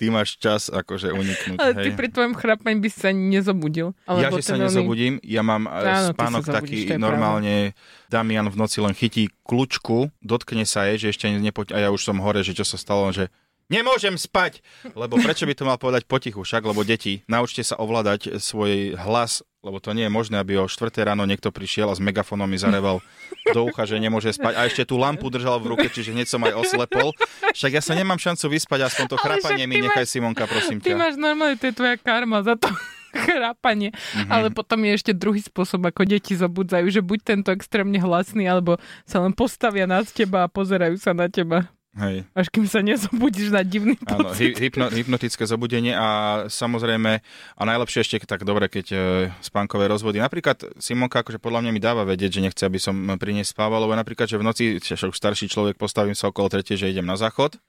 ty 0.00 0.08
máš 0.08 0.40
čas 0.40 0.72
akože 0.72 1.12
uniknúť. 1.12 1.60
Ale 1.60 1.76
hej. 1.76 1.84
ty 1.84 1.88
pri 1.92 2.08
tvojom 2.08 2.32
chrapaní 2.32 2.80
by 2.80 2.88
si 2.88 2.98
sa 3.04 3.12
nezobudil. 3.12 3.92
Ja, 4.08 4.32
že 4.32 4.40
sa 4.40 4.56
oný- 4.56 4.64
nezobudím, 4.64 5.14
ja 5.20 5.44
mám 5.44 5.68
Áno, 5.68 5.84
Áno, 5.84 6.16
spánok 6.16 6.48
sa 6.48 6.56
zobudíš, 6.56 6.88
taký 6.88 6.96
normálne, 6.96 7.76
Damian 8.08 8.48
v 8.48 8.56
noci 8.56 8.80
len 8.80 8.96
chytí 8.96 9.28
kľúčku, 9.44 10.08
dotkne 10.24 10.64
sa 10.64 10.88
jej, 10.88 10.96
že 10.96 11.06
ešte 11.12 11.28
nepoď, 11.28 11.76
a 11.76 11.78
ja 11.84 11.88
už 11.92 12.00
som 12.00 12.16
hore, 12.24 12.40
že 12.40 12.56
čo 12.56 12.64
sa 12.64 12.80
stalo, 12.80 13.12
že 13.12 13.28
nemôžem 13.70 14.12
spať, 14.12 14.60
lebo 14.90 15.16
prečo 15.16 15.46
by 15.46 15.54
to 15.54 15.64
mal 15.64 15.78
povedať 15.78 16.04
potichu, 16.04 16.42
však, 16.42 16.60
lebo 16.62 16.82
deti, 16.82 17.22
naučte 17.24 17.62
sa 17.62 17.74
ovládať 17.74 18.36
svoj 18.36 18.98
hlas, 18.98 19.40
lebo 19.60 19.76
to 19.76 19.92
nie 19.92 20.04
je 20.04 20.12
možné, 20.12 20.36
aby 20.36 20.56
o 20.56 20.66
4 20.66 20.90
ráno 21.00 21.22
niekto 21.22 21.48
prišiel 21.48 21.86
a 21.86 21.94
s 21.94 22.00
megafónom 22.00 22.44
mi 22.44 22.56
zareval 22.56 22.98
do 23.46 23.60
ucha, 23.62 23.84
že 23.84 23.96
nemôže 23.96 24.30
spať 24.30 24.52
a 24.52 24.64
ešte 24.64 24.82
tú 24.84 24.96
lampu 24.96 25.28
držal 25.28 25.56
v 25.58 25.72
ruke, 25.72 25.86
čiže 25.86 26.10
hneď 26.10 26.26
som 26.26 26.40
aj 26.40 26.56
oslepol. 26.58 27.12
Však 27.50 27.70
ja 27.70 27.80
sa 27.80 27.92
nemám 27.92 28.16
šancu 28.16 28.50
vyspať, 28.50 28.88
aspoň 28.88 29.04
to 29.06 29.16
Ale 29.16 29.22
chrápanie 29.22 29.64
však 29.64 29.70
mi 29.70 29.76
ty 29.76 29.84
nechaj 29.84 30.02
máš- 30.02 30.12
Simonka, 30.12 30.44
prosím 30.44 30.78
Ty 30.78 30.90
ťa. 30.90 30.96
máš 30.96 31.14
normálne, 31.14 31.54
to 31.54 31.66
je 31.66 31.74
tvoja 31.76 31.96
karma 31.96 32.40
za 32.40 32.56
to 32.56 32.66
chrápanie. 33.26 33.90
Mhm. 34.16 34.30
Ale 34.30 34.48
potom 34.48 34.80
je 34.80 34.92
ešte 34.94 35.12
druhý 35.12 35.38
spôsob, 35.38 35.84
ako 35.84 36.02
deti 36.04 36.32
zobudzajú, 36.32 36.86
že 36.88 37.00
buď 37.00 37.18
tento 37.20 37.50
extrémne 37.50 37.98
hlasný, 37.98 38.46
alebo 38.46 38.78
sa 39.04 39.20
len 39.20 39.32
postavia 39.32 39.84
nad 39.84 40.06
teba 40.06 40.46
a 40.46 40.48
pozerajú 40.48 40.96
sa 40.96 41.12
na 41.12 41.28
teba. 41.28 41.68
Hej. 42.00 42.24
Až 42.32 42.48
kým 42.48 42.64
sa 42.64 42.80
nezobudíš 42.80 43.52
na 43.52 43.60
divný 43.60 44.00
Áno, 44.08 44.32
pocit. 44.32 44.56
hypno, 44.56 44.88
hypnotické 44.88 45.44
zobudenie 45.44 45.92
a 45.92 46.08
samozrejme, 46.48 47.20
a 47.56 47.62
najlepšie 47.68 48.00
ešte 48.00 48.24
tak 48.24 48.48
dobre, 48.48 48.72
keď 48.72 48.86
e, 48.88 48.98
spánkové 49.44 49.84
rozvody. 49.84 50.16
Napríklad 50.16 50.80
Simonka 50.80 51.20
akože 51.20 51.36
podľa 51.36 51.68
mňa 51.68 51.70
mi 51.76 51.80
dáva 51.80 52.08
vedieť, 52.08 52.40
že 52.40 52.44
nechce, 52.48 52.62
aby 52.64 52.80
som 52.80 52.96
pri 53.20 53.36
nej 53.36 53.44
spával, 53.44 53.84
lebo 53.84 53.92
napríklad, 53.92 54.24
že 54.32 54.40
v 54.40 54.46
noci, 54.48 54.64
však 54.80 55.12
starší 55.12 55.52
človek, 55.52 55.76
postavím 55.76 56.16
sa 56.16 56.32
okolo 56.32 56.48
tretie, 56.48 56.80
že 56.80 56.88
idem 56.88 57.04
na 57.04 57.20
záchod. 57.20 57.60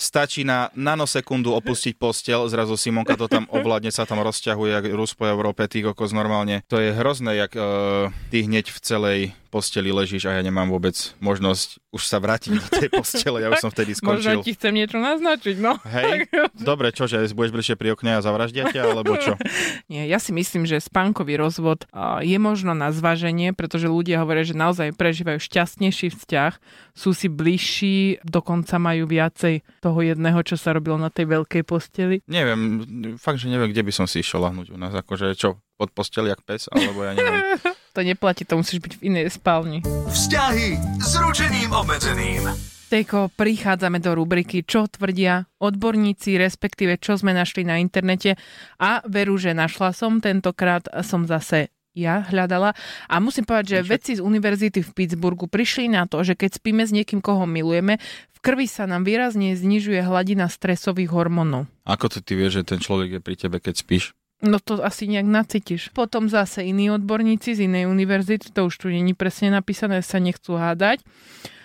Stačí 0.00 0.48
na 0.48 0.72
nanosekundu 0.72 1.52
opustiť 1.60 2.00
postel, 2.00 2.48
zrazu 2.48 2.72
Simonka 2.80 3.20
to 3.20 3.28
tam 3.28 3.44
ovládne, 3.52 3.92
sa 3.92 4.08
tam 4.08 4.24
rozťahuje, 4.24 4.72
jak 4.72 4.84
Rus 4.96 5.12
po 5.12 5.28
Európe, 5.28 5.68
tých 5.68 5.92
okos 5.92 6.16
normálne. 6.16 6.64
To 6.72 6.80
je 6.80 6.96
hrozné, 6.96 7.36
jak 7.36 7.52
uh, 7.52 8.08
ty 8.32 8.48
hneď 8.48 8.72
v 8.72 8.78
celej 8.80 9.20
posteli 9.50 9.90
ležíš 9.90 10.30
a 10.30 10.38
ja 10.38 10.42
nemám 10.46 10.70
vôbec 10.70 10.94
možnosť 11.18 11.82
už 11.90 12.02
sa 12.06 12.22
vrátiť 12.22 12.54
do 12.54 12.68
tej 12.70 12.88
postele, 12.94 13.42
ja 13.42 13.50
už 13.50 13.66
som 13.66 13.70
vtedy 13.74 13.92
skončil. 13.98 14.38
Možno 14.38 14.46
ti 14.46 14.54
chcem 14.54 14.70
niečo 14.70 15.02
naznačiť, 15.02 15.56
no. 15.58 15.74
Hej, 15.82 16.30
dobre, 16.70 16.94
čože, 16.94 17.26
budeš 17.34 17.50
bližšie 17.50 17.74
pri 17.74 17.98
okne 17.98 18.14
a 18.14 18.22
zavraždia 18.22 18.70
ťa, 18.70 18.94
alebo 18.94 19.18
čo? 19.18 19.34
Nie, 19.92 20.06
ja 20.06 20.22
si 20.22 20.30
myslím, 20.30 20.70
že 20.70 20.78
spánkový 20.78 21.34
rozvod 21.34 21.90
je 22.22 22.38
možno 22.38 22.78
na 22.78 22.94
zváženie, 22.94 23.50
pretože 23.50 23.90
ľudia 23.90 24.22
hovoria, 24.22 24.46
že 24.46 24.54
naozaj 24.54 24.94
prežívajú 24.94 25.42
šťastnejší 25.42 26.14
vzťah, 26.14 26.52
sú 26.94 27.10
si 27.10 27.26
bližší, 27.26 28.22
dokonca 28.22 28.78
majú 28.78 29.10
viacej 29.10 29.66
toho 29.82 29.98
jedného, 29.98 30.38
čo 30.46 30.54
sa 30.54 30.70
robilo 30.70 30.94
na 30.94 31.10
tej 31.10 31.26
veľkej 31.26 31.62
posteli. 31.66 32.22
Neviem, 32.30 32.86
fakt, 33.18 33.42
že 33.42 33.50
neviem, 33.50 33.74
kde 33.74 33.82
by 33.82 33.92
som 33.92 34.06
si 34.06 34.22
išiel 34.22 34.46
lahnúť 34.46 34.70
u 34.70 34.78
nás, 34.78 34.94
akože 34.94 35.34
čo, 35.34 35.58
pod 35.74 35.90
postel 35.90 36.30
jak 36.30 36.38
pes, 36.46 36.70
alebo 36.70 37.02
ja 37.02 37.18
neviem. 37.18 37.58
To 37.94 38.06
neplatí, 38.06 38.46
to 38.46 38.54
musíš 38.54 38.78
byť 38.78 38.92
v 38.98 39.04
inej 39.10 39.26
spálni. 39.34 39.82
Vzťahy 39.82 40.78
s 41.02 41.12
ručením 41.18 41.74
obmedzeným. 41.74 42.70
Tejko, 42.90 43.30
prichádzame 43.38 44.02
do 44.02 44.18
rubriky 44.18 44.66
Čo 44.66 44.90
tvrdia 44.90 45.46
odborníci, 45.62 46.34
respektíve 46.34 46.98
čo 46.98 47.14
sme 47.14 47.30
našli 47.30 47.62
na 47.62 47.78
internete 47.78 48.34
a 48.82 48.98
veru, 49.06 49.38
že 49.38 49.54
našla 49.54 49.94
som, 49.94 50.18
tentokrát 50.18 50.86
som 51.06 51.22
zase 51.26 51.70
ja 51.94 52.22
hľadala. 52.26 52.74
A 53.10 53.18
musím 53.18 53.46
povedať, 53.46 53.78
že 53.78 53.86
vedci 53.86 54.12
z 54.18 54.20
univerzity 54.22 54.82
v 54.82 54.90
Pittsburghu 54.94 55.50
prišli 55.50 55.90
na 55.90 56.06
to, 56.06 56.22
že 56.22 56.38
keď 56.38 56.62
spíme 56.62 56.82
s 56.86 56.94
niekým, 56.94 57.18
koho 57.18 57.46
milujeme, 57.46 57.98
v 58.34 58.38
krvi 58.42 58.66
sa 58.70 58.86
nám 58.86 59.02
výrazne 59.02 59.54
znižuje 59.58 60.02
hladina 60.02 60.46
stresových 60.46 61.10
hormónov. 61.10 61.66
Ako 61.86 62.10
to 62.10 62.18
ty 62.22 62.38
vieš, 62.38 62.62
že 62.62 62.74
ten 62.74 62.78
človek 62.82 63.18
je 63.18 63.20
pri 63.22 63.34
tebe, 63.38 63.58
keď 63.58 63.74
spíš? 63.82 64.14
No 64.40 64.56
to 64.56 64.80
asi 64.80 65.04
nejak 65.04 65.28
nacítiš. 65.28 65.92
Potom 65.92 66.28
zase 66.28 66.64
iní 66.64 66.88
odborníci 66.88 67.52
z 67.52 67.68
inej 67.68 67.92
univerzity, 67.92 68.48
to 68.56 68.72
už 68.72 68.74
tu 68.80 68.86
není 68.88 69.12
presne 69.12 69.52
napísané, 69.52 70.00
sa 70.00 70.16
nechcú 70.16 70.56
hádať 70.56 71.04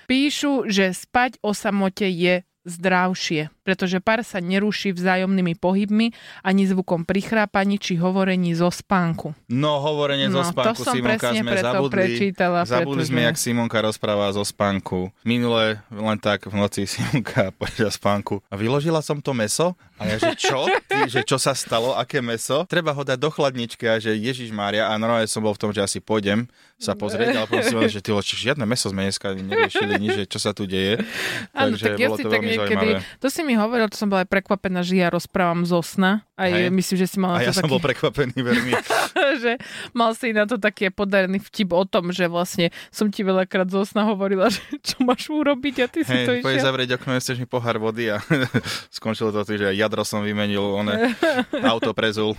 Píšu, 0.05 0.69
že 0.69 0.93
spať 0.93 1.41
o 1.41 1.57
samote 1.57 2.05
je 2.05 2.45
zdravšie, 2.65 3.49
pretože 3.65 3.97
pár 3.97 4.21
sa 4.21 4.37
neruší 4.37 4.93
vzájomnými 4.93 5.57
pohybmi 5.57 6.13
ani 6.45 6.63
zvukom 6.69 7.01
prichrápaní 7.01 7.81
či 7.81 7.97
hovorení 7.97 8.53
zo 8.53 8.69
spánku. 8.69 9.33
No, 9.49 9.81
hovorenie 9.81 10.29
no, 10.29 10.45
zo 10.45 10.53
spánku, 10.53 10.85
to 10.85 10.85
som 10.85 10.93
Simonka, 10.93 11.33
sme 11.33 11.53
zabudli. 11.57 11.97
Prečítala, 11.97 12.61
zabudli 12.69 13.01
pretože... 13.01 13.09
sme, 13.09 13.21
jak 13.25 13.37
Simonka 13.41 13.77
rozpráva 13.81 14.29
zo 14.37 14.45
spánku. 14.45 15.09
Minule 15.25 15.81
len 15.89 16.17
tak 16.21 16.45
v 16.45 16.53
noci 16.53 16.85
Simonka 16.91 17.49
počas 17.57 17.97
spánku. 17.97 18.45
A 18.47 18.55
vyložila 18.55 19.01
som 19.01 19.17
to 19.17 19.33
meso 19.33 19.73
a 19.95 20.11
ja, 20.11 20.19
že 20.19 20.35
čo? 20.35 20.67
Ty, 20.91 21.07
že 21.07 21.23
čo 21.23 21.39
sa 21.39 21.55
stalo? 21.55 21.95
Aké 21.95 22.19
meso? 22.19 22.67
Treba 22.67 22.91
ho 22.91 23.01
dať 23.01 23.15
do 23.15 23.31
chladničky 23.31 23.87
a 23.87 23.95
že 23.95 24.11
Ježiš 24.11 24.51
Mária. 24.51 24.91
A 24.91 24.99
normálne 24.99 25.25
som 25.25 25.39
bol 25.39 25.55
v 25.55 25.61
tom, 25.63 25.71
že 25.71 25.79
asi 25.79 26.03
pôjdem 26.03 26.51
sa 26.75 26.91
pozrieť, 26.91 27.31
ale 27.39 27.47
prosím 27.47 27.87
že 27.87 28.03
ty, 28.03 28.11
žiadne 28.11 28.67
meso 28.67 28.91
sme 28.91 29.07
dneska 29.07 29.31
neriešili, 29.31 29.95
nič, 29.95 30.11
že 30.19 30.25
čo 30.27 30.39
sa 30.43 30.51
tu 30.51 30.67
deje. 30.67 30.99
Áno, 31.55 31.79
tak 31.79 31.95
ja 31.95 32.11
si 32.11 32.23
tak 32.27 32.43
niekedy, 32.43 32.99
to 33.23 33.31
si 33.31 33.47
mi 33.47 33.54
hovoril, 33.57 33.89
to 33.89 33.97
som 33.97 34.11
bola 34.11 34.23
aj 34.23 34.29
prekvapená, 34.31 34.85
že 34.85 34.99
ja 34.99 35.09
rozprávam 35.09 35.63
zo 35.67 35.79
sna. 35.81 36.23
Aj 36.35 36.51
Hej. 36.51 36.67
myslím, 36.67 36.97
že 36.99 37.07
si 37.07 37.17
mal 37.17 37.39
A 37.39 37.47
ja 37.47 37.55
som 37.55 37.63
taký... 37.63 37.71
bol 37.71 37.79
prekvapený 37.79 38.35
veľmi. 38.35 38.71
že 39.43 39.55
mal 39.95 40.11
si 40.11 40.35
na 40.35 40.43
to 40.43 40.59
taký 40.59 40.91
podarený 40.91 41.39
vtip 41.39 41.71
o 41.71 41.83
tom, 41.87 42.11
že 42.11 42.27
vlastne 42.27 42.75
som 42.91 43.07
ti 43.07 43.23
veľakrát 43.23 43.71
zo 43.71 43.87
sna 43.87 44.11
hovorila, 44.11 44.51
že 44.53 44.59
čo 44.83 44.99
máš 45.03 45.31
urobiť 45.31 45.75
a 45.83 45.85
ty 45.87 46.03
si 46.03 46.11
Hej, 46.11 46.25
to 46.27 46.31
išiel. 46.43 46.59
zavrieť 46.59 46.99
okno, 46.99 47.15
chceš 47.19 47.39
mi 47.39 47.47
pohár 47.47 47.79
vody 47.79 48.11
a 48.11 48.19
skončilo 48.97 49.31
to 49.31 49.47
tým, 49.47 49.63
že 49.63 49.79
jadro 49.79 50.03
som 50.03 50.23
vymenil, 50.23 50.63
one, 50.75 51.15
auto 51.63 51.95
prezul, 51.95 52.35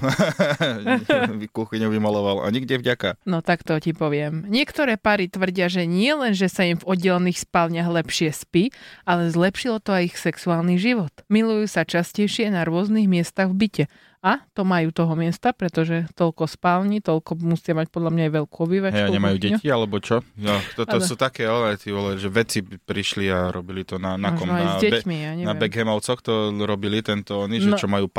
kuchyňu 1.53 1.89
vymaloval 1.89 2.45
a 2.45 2.53
nikde 2.53 2.77
vďaka. 2.81 3.17
No 3.25 3.41
tak 3.41 3.65
to 3.65 3.77
ti 3.81 3.97
poviem. 3.97 4.45
Niektoré 4.49 5.01
pary 5.01 5.33
tvrdia, 5.33 5.73
že 5.73 5.89
nie 5.89 6.13
len, 6.13 6.37
že 6.37 6.53
sa 6.53 6.69
im 6.69 6.77
v 6.77 6.85
oddelených 6.85 7.49
spálniach 7.49 7.89
lepšie 7.89 8.29
spí, 8.33 8.69
ale 9.09 9.33
zlepšilo 9.33 9.81
to 9.81 9.97
aj 9.97 10.03
ich 10.13 10.17
sexuálny 10.21 10.77
život. 10.77 11.06
Milujú 11.27 11.67
sa 11.71 11.83
častejšie 11.87 12.51
na 12.51 12.63
rôznych 12.63 13.07
miestach 13.11 13.51
v 13.53 13.67
byte. 13.67 13.85
A 14.27 14.43
to 14.59 14.67
majú 14.67 14.91
toho 14.91 15.15
miesta, 15.15 15.55
pretože 15.55 16.11
toľko 16.19 16.51
spálni, 16.51 16.99
toľko 16.99 17.39
musia 17.47 17.79
mať 17.79 17.95
podľa 17.95 18.11
mňa 18.11 18.23
aj 18.27 18.33
veľkú 18.43 18.57
obývačku. 18.59 19.07
Ja, 19.07 19.15
nemajú 19.15 19.37
deti, 19.39 19.67
alebo 19.71 20.03
čo? 20.03 20.19
No, 20.35 20.59
toto 20.75 20.99
ale... 20.99 21.07
sú 21.07 21.15
také, 21.15 21.47
ale, 21.47 21.79
ty 21.79 21.95
vole, 21.95 22.19
že 22.19 22.27
veci 22.27 22.59
prišli 22.67 23.31
a 23.31 23.55
robili 23.55 23.87
to 23.87 24.03
na, 24.03 24.19
na 24.19 24.35
kom? 24.35 24.51
Na, 24.51 24.83
deťmi, 24.83 25.17
ja 25.23 25.31
na 25.47 25.55
Beckhamovcoch 25.55 26.27
to 26.27 26.51
robili 26.67 27.07
tento, 27.07 27.39
oni, 27.39 27.63
že 27.63 27.71
no. 27.71 27.79
čo 27.79 27.87
majú 27.87 28.11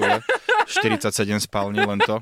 vole, 0.00 0.24
47 0.80 1.44
spálni 1.44 1.84
len 1.84 2.00
to 2.00 2.16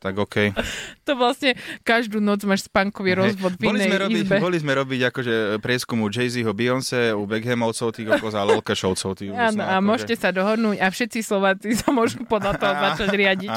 tak 0.00 0.16
OK. 0.16 0.56
To 1.10 1.18
vlastne 1.18 1.58
každú 1.82 2.22
noc 2.22 2.46
máš 2.46 2.70
spánkový 2.70 3.18
rozvod 3.18 3.58
v 3.58 3.66
boli 3.66 3.82
sme 3.82 3.96
robiť, 3.98 4.22
izbe. 4.22 4.36
Boli 4.38 4.58
sme 4.62 4.72
robiť 4.78 5.00
akože 5.10 5.34
prieskumu 5.58 6.06
Jay-Zho, 6.06 6.54
Beyoncé, 6.54 7.10
u 7.10 7.26
Beckhamovcov, 7.26 7.90
tých 7.98 8.08
okos 8.14 8.32
a 8.38 8.46
Lelkešovcov. 8.46 9.10
Tých 9.18 9.34
Áno, 9.34 9.58
a 9.58 9.82
akože... 9.82 9.84
môžete 9.84 10.14
sa 10.14 10.30
dohodnúť 10.30 10.78
a 10.78 10.86
všetci 10.86 11.18
Slováci 11.26 11.74
sa 11.74 11.90
môžu 11.90 12.22
podľa 12.30 12.62
toho 12.62 12.74
začať 12.94 13.10
riadiť. 13.10 13.50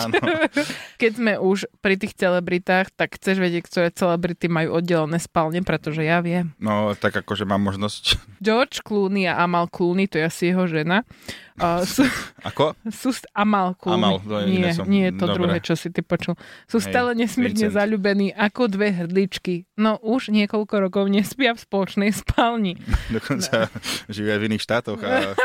Keď 1.01 1.11
sme 1.13 1.33
už 1.37 1.69
pri 1.77 1.95
tých 1.95 2.17
celebritách, 2.17 2.89
tak 2.97 3.21
chceš 3.21 3.37
vedieť, 3.37 3.63
ktoré 3.69 3.87
celebrity 3.93 4.49
majú 4.49 4.81
oddelené 4.81 5.21
spálne, 5.21 5.61
pretože 5.61 6.01
ja 6.01 6.25
viem. 6.25 6.57
No, 6.57 6.97
tak 6.97 7.13
akože 7.13 7.45
mám 7.45 7.61
možnosť. 7.61 8.17
George 8.41 8.81
Clooney 8.81 9.29
a 9.29 9.45
Amal 9.45 9.69
Clooney, 9.69 10.09
to 10.09 10.17
je 10.17 10.25
asi 10.25 10.43
jeho 10.49 10.65
žena, 10.65 11.05
Uh, 11.61 11.85
sú, 11.95 12.01
Ako? 12.41 12.73
Sú 12.89 13.13
amalku. 13.37 13.93
Amal, 13.93 14.17
to 14.25 14.41
je 14.41 14.45
nie, 14.49 14.73
som... 14.73 14.85
nie 14.89 15.09
je 15.09 15.13
to 15.21 15.25
Dobre. 15.29 15.35
druhé, 15.37 15.57
čo 15.61 15.77
si 15.77 15.93
ty 15.93 16.01
počul. 16.01 16.33
Sú 16.65 16.81
Hej, 16.81 16.89
stále 16.89 17.09
nesmierne 17.13 17.69
Vincent. 17.69 17.77
zalúbení 17.77 18.33
ako 18.33 18.73
dve 18.73 18.89
hrdličky. 18.89 19.69
No 19.77 20.01
už 20.01 20.33
niekoľko 20.33 20.89
rokov 20.89 21.05
nespia 21.13 21.53
v 21.53 21.61
spoločnej 21.61 22.09
spálni. 22.09 22.73
Dokonca 23.15 23.69
no. 23.69 23.77
žijú 24.09 24.29
aj 24.33 24.39
v 24.41 24.45
iných 24.49 24.63
štátoch 24.65 24.99
a 25.05 25.37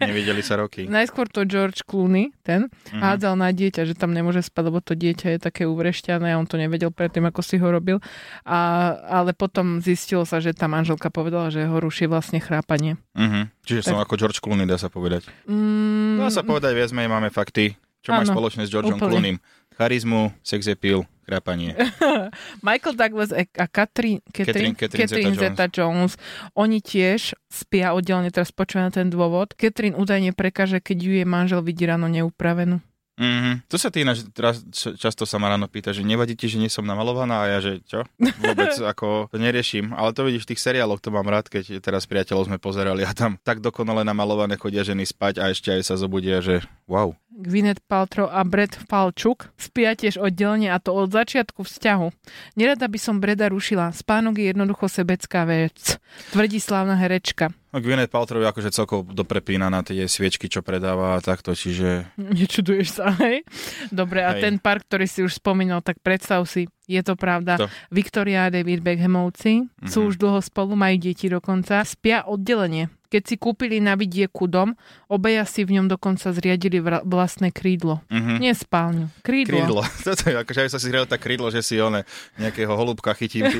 nevideli 0.00 0.40
sa 0.40 0.56
roky. 0.56 0.88
Najskôr 0.88 1.28
to 1.28 1.44
George 1.44 1.84
Clooney, 1.84 2.32
ten, 2.40 2.72
mm-hmm. 2.72 3.00
hádzal 3.00 3.34
na 3.36 3.52
dieťa, 3.52 3.84
že 3.84 3.92
tam 3.92 4.16
nemôže 4.16 4.40
spať, 4.40 4.62
lebo 4.72 4.80
to 4.80 4.96
dieťa 4.96 5.36
je 5.36 5.38
také 5.40 5.68
uvrešťané 5.68 6.32
a 6.32 6.40
on 6.40 6.48
to 6.48 6.56
nevedel 6.56 6.88
predtým, 6.88 7.28
ako 7.28 7.44
si 7.44 7.60
ho 7.60 7.68
robil. 7.68 8.00
A, 8.48 8.92
ale 9.08 9.36
potom 9.36 9.84
zistilo 9.84 10.24
sa, 10.24 10.40
že 10.40 10.56
tá 10.56 10.64
manželka 10.68 11.12
povedala, 11.12 11.52
že 11.52 11.68
ho 11.68 11.76
ruší 11.76 12.08
vlastne 12.08 12.40
chrápanie. 12.40 12.96
Mm-hmm. 13.12 13.59
Čiže 13.70 13.86
tak... 13.86 13.90
som 13.94 13.98
ako 14.02 14.14
George 14.18 14.42
Clooney, 14.42 14.66
dá 14.66 14.74
sa 14.74 14.90
povedať. 14.90 15.30
Mm... 15.46 16.18
Dá 16.18 16.28
sa 16.34 16.42
povedať, 16.42 16.74
viac 16.74 16.90
menej 16.90 17.10
máme 17.10 17.30
fakty. 17.30 17.78
Čo 18.02 18.16
máš 18.16 18.32
spoločné 18.32 18.66
s 18.66 18.72
Georgeom 18.72 18.98
Clooneym? 18.98 19.38
Charizmu, 19.78 20.34
sex 20.42 20.66
appeal, 20.68 21.06
krápanie. 21.24 21.72
Michael 22.66 22.98
Douglas 22.98 23.30
a 23.32 23.46
Catherine, 23.70 24.20
Catherine, 24.28 24.74
Catherine, 24.76 25.06
Catherine 25.06 25.36
Zeta-Jones. 25.36 26.18
Oni 26.58 26.82
tiež 26.82 27.38
spia 27.48 27.94
oddelne, 27.94 28.28
teraz 28.34 28.50
počujem 28.50 28.88
na 28.88 28.92
ten 28.92 29.08
dôvod. 29.08 29.54
Catherine 29.56 29.96
údajne 29.96 30.34
prekáže, 30.34 30.82
keď 30.82 30.98
ju 31.00 31.12
je 31.22 31.24
manžel 31.24 31.60
vidí 31.62 31.86
ráno 31.86 32.10
neupravenú. 32.10 32.82
Mm-hmm. 33.20 33.68
To 33.68 33.76
sa 33.76 33.92
ty 33.92 34.00
ináč 34.00 34.24
často 34.72 35.28
sa 35.28 35.36
ma 35.36 35.52
ráno 35.52 35.68
pýta, 35.68 35.92
že 35.92 36.00
nevadí 36.00 36.32
ti, 36.32 36.48
že 36.48 36.56
nie 36.56 36.72
som 36.72 36.88
namalovaná 36.88 37.44
a 37.44 37.46
ja, 37.52 37.58
že 37.60 37.84
čo? 37.84 38.08
Vôbec 38.40 38.72
ako 38.96 39.28
to 39.28 39.36
neriešim. 39.36 39.92
Ale 39.92 40.16
to 40.16 40.24
vidíš 40.24 40.48
v 40.48 40.56
tých 40.56 40.64
seriáloch, 40.64 41.04
to 41.04 41.12
mám 41.12 41.28
rád, 41.28 41.52
keď 41.52 41.84
teraz 41.84 42.08
priateľov 42.08 42.48
sme 42.48 42.56
pozerali 42.56 43.04
a 43.04 43.12
tam 43.12 43.36
tak 43.44 43.60
dokonale 43.60 44.08
namalované 44.08 44.56
chodia 44.56 44.80
ženy 44.80 45.04
spať 45.04 45.36
a 45.36 45.52
ešte 45.52 45.68
aj 45.68 45.82
sa 45.84 46.00
zobudia, 46.00 46.40
že 46.40 46.64
wow. 46.88 47.12
Gwyneth 47.30 47.78
Paltrow 47.86 48.26
a 48.26 48.42
Brad 48.42 48.74
Falčuk 48.74 49.54
spia 49.54 49.94
tiež 49.94 50.18
oddelenie 50.18 50.66
a 50.66 50.82
to 50.82 50.90
od 50.90 51.14
začiatku 51.14 51.62
vzťahu. 51.62 52.10
Nerada 52.58 52.90
by 52.90 52.98
som 52.98 53.22
Breda 53.22 53.46
rušila. 53.46 53.94
Spánok 53.94 54.42
je 54.42 54.50
jednoducho 54.50 54.90
sebecká 54.90 55.46
vec. 55.46 56.02
Tvrdí 56.34 56.58
slávna 56.58 56.98
herečka. 56.98 57.54
No 57.70 57.78
Gwyneth 57.78 58.10
Paltrow 58.10 58.42
je 58.42 58.50
akože 58.50 58.74
celkovo 58.74 59.06
doprepína 59.14 59.70
na 59.70 59.86
tie 59.86 60.10
sviečky, 60.10 60.50
čo 60.50 60.58
predáva 60.58 61.14
a 61.14 61.22
takto, 61.22 61.54
čiže... 61.54 62.10
Nečuduješ 62.18 62.98
sa, 62.98 63.14
hej? 63.22 63.46
Dobre, 63.94 64.26
a 64.26 64.34
hej. 64.34 64.42
ten 64.42 64.54
park, 64.58 64.90
ktorý 64.90 65.06
si 65.06 65.22
už 65.22 65.38
spomínal, 65.38 65.78
tak 65.86 66.02
predstav 66.02 66.42
si, 66.50 66.66
je 66.90 66.98
to 66.98 67.14
pravda. 67.14 67.62
To. 67.62 67.70
Victoria 67.94 68.50
a 68.50 68.52
David 68.52 68.82
Beckhamovci 68.82 69.70
mm-hmm. 69.70 69.86
sú 69.86 70.10
už 70.10 70.18
dlho 70.18 70.42
spolu, 70.42 70.74
majú 70.74 70.98
deti 70.98 71.30
dokonca. 71.30 71.86
Spia 71.86 72.26
oddelenie. 72.26 72.90
Keď 73.10 73.22
si 73.26 73.34
kúpili 73.34 73.82
na 73.82 73.98
vidieku 73.98 74.46
dom, 74.46 74.78
obeja 75.10 75.42
si 75.42 75.66
v 75.66 75.82
ňom 75.82 75.90
dokonca 75.90 76.30
zriadili 76.30 76.78
vlastné 77.02 77.50
krídlo. 77.50 78.06
Mm-hmm. 78.06 78.36
Nie 78.38 78.54
spálňu. 78.54 79.10
Krídlo. 79.26 79.58
Krídlo. 79.58 79.82
Toto 80.06 80.22
je, 80.30 80.34
akože 80.38 80.60
aj 80.62 80.70
sa 80.70 80.78
si 80.78 80.86
zriadil 80.86 81.10
tak 81.10 81.18
krídlo, 81.18 81.50
že 81.50 81.58
si 81.66 81.74
one 81.82 82.06
nejakého 82.38 82.70
holubka 82.70 83.10
chytím. 83.18 83.50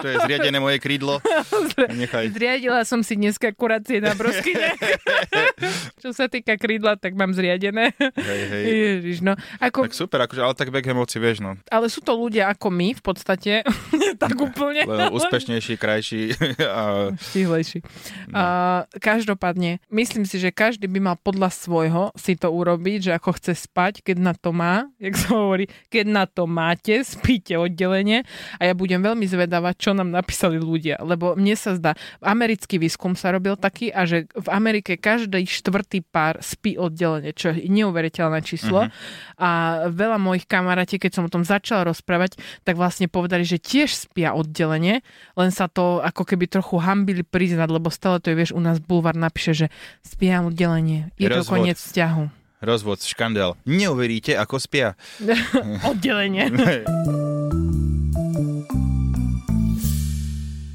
To 0.00 0.06
je 0.08 0.16
zriadené 0.24 0.56
moje 0.56 0.80
krídlo. 0.80 1.20
Nechaj. 1.92 2.32
Zriadila 2.32 2.88
som 2.88 3.04
si 3.04 3.20
dneska 3.20 3.52
kurácie 3.52 4.00
na 4.00 4.16
broskyne. 4.16 4.72
Čo 6.02 6.16
sa 6.16 6.28
týka 6.32 6.56
krídla, 6.56 6.96
tak 6.96 7.12
mám 7.16 7.36
zriadené. 7.36 7.92
Hej, 8.00 8.42
hej. 8.48 8.64
Ježiš, 8.64 9.18
no. 9.20 9.36
Ako... 9.60 9.88
Tak 9.88 9.96
super, 9.96 10.18
akože, 10.24 10.40
ale 10.40 10.54
tak 10.56 10.72
Beckhamovci 10.72 11.20
vieš, 11.20 11.44
no. 11.44 11.60
Ale 11.68 11.92
sú 11.92 12.00
to 12.00 12.16
ľudia 12.16 12.48
ako 12.52 12.72
my 12.72 12.96
v 12.96 13.02
podstate. 13.02 13.52
tak 14.22 14.36
úplne. 14.40 14.88
Len 14.88 15.12
úspešnejší, 15.12 15.74
krajší. 15.76 16.32
A... 16.64 17.12
Štihlejší. 17.12 17.84
No. 18.30 18.36
A, 18.36 18.44
každopádne, 18.98 19.82
myslím 19.90 20.24
si, 20.24 20.38
že 20.38 20.54
každý 20.54 20.86
by 20.86 21.12
mal 21.12 21.16
podľa 21.18 21.50
svojho 21.52 22.14
si 22.14 22.38
to 22.38 22.48
urobiť, 22.50 23.10
že 23.10 23.12
ako 23.16 23.36
chce 23.36 23.52
spať, 23.66 24.06
keď 24.06 24.16
na 24.22 24.32
to 24.32 24.50
má, 24.54 24.88
jak 25.02 25.14
sa 25.18 25.36
hovorí, 25.36 25.66
keď 25.90 26.04
na 26.06 26.24
to 26.24 26.46
máte, 26.48 27.02
spíte 27.02 27.58
oddelenie 27.58 28.22
a 28.58 28.62
ja 28.70 28.74
budem 28.76 29.02
veľmi 29.02 29.26
zvedavať, 29.26 29.74
čo 29.76 29.90
nám 29.92 30.12
napísali 30.12 30.56
ľudia, 30.56 31.00
lebo 31.02 31.34
mne 31.34 31.54
sa 31.58 31.74
zdá, 31.74 31.92
americký 32.22 32.80
výskum 32.80 33.18
sa 33.18 33.34
robil 33.34 33.58
taký 33.58 33.90
a 33.90 34.06
že 34.08 34.30
v 34.32 34.48
Amerike 34.52 34.96
každý 34.96 35.44
štvrtý 35.46 36.06
pár 36.06 36.40
spí 36.40 36.78
oddelenie, 36.80 37.32
čo 37.36 37.52
je 37.52 37.66
neuveriteľné 37.66 38.40
číslo 38.42 38.86
uh-huh. 38.86 39.40
a 39.40 39.50
veľa 39.90 40.18
mojich 40.20 40.48
kamarátí, 40.48 40.96
keď 40.96 41.20
som 41.20 41.24
o 41.26 41.32
tom 41.32 41.42
začala 41.42 41.88
rozprávať, 41.88 42.38
tak 42.62 42.78
vlastne 42.78 43.10
povedali, 43.10 43.42
že 43.42 43.60
tiež 43.60 43.92
spia 43.92 44.32
oddelenie, 44.32 45.02
len 45.34 45.50
sa 45.50 45.66
to 45.66 46.00
ako 46.00 46.22
keby 46.24 46.48
trochu 46.48 46.78
hambili 46.80 47.22
priznať, 47.26 47.68
lebo 47.68 47.88
stále 47.92 48.22
to 48.22 48.32
je, 48.32 48.38
vieš, 48.38 48.52
u 48.56 48.60
nás 48.62 48.75
Bulvar 48.82 49.16
napíše, 49.16 49.52
že 49.54 49.66
spia 50.04 50.44
oddelenie. 50.44 51.12
Je 51.16 51.28
Rozvod. 51.28 51.40
to 51.40 51.50
koniec 51.50 51.78
vzťahu. 51.80 52.24
Rozvod, 52.64 53.04
škandál. 53.04 53.54
Neuveríte, 53.68 54.32
ako 54.34 54.56
spia. 54.56 54.96
oddelenie. 55.90 56.48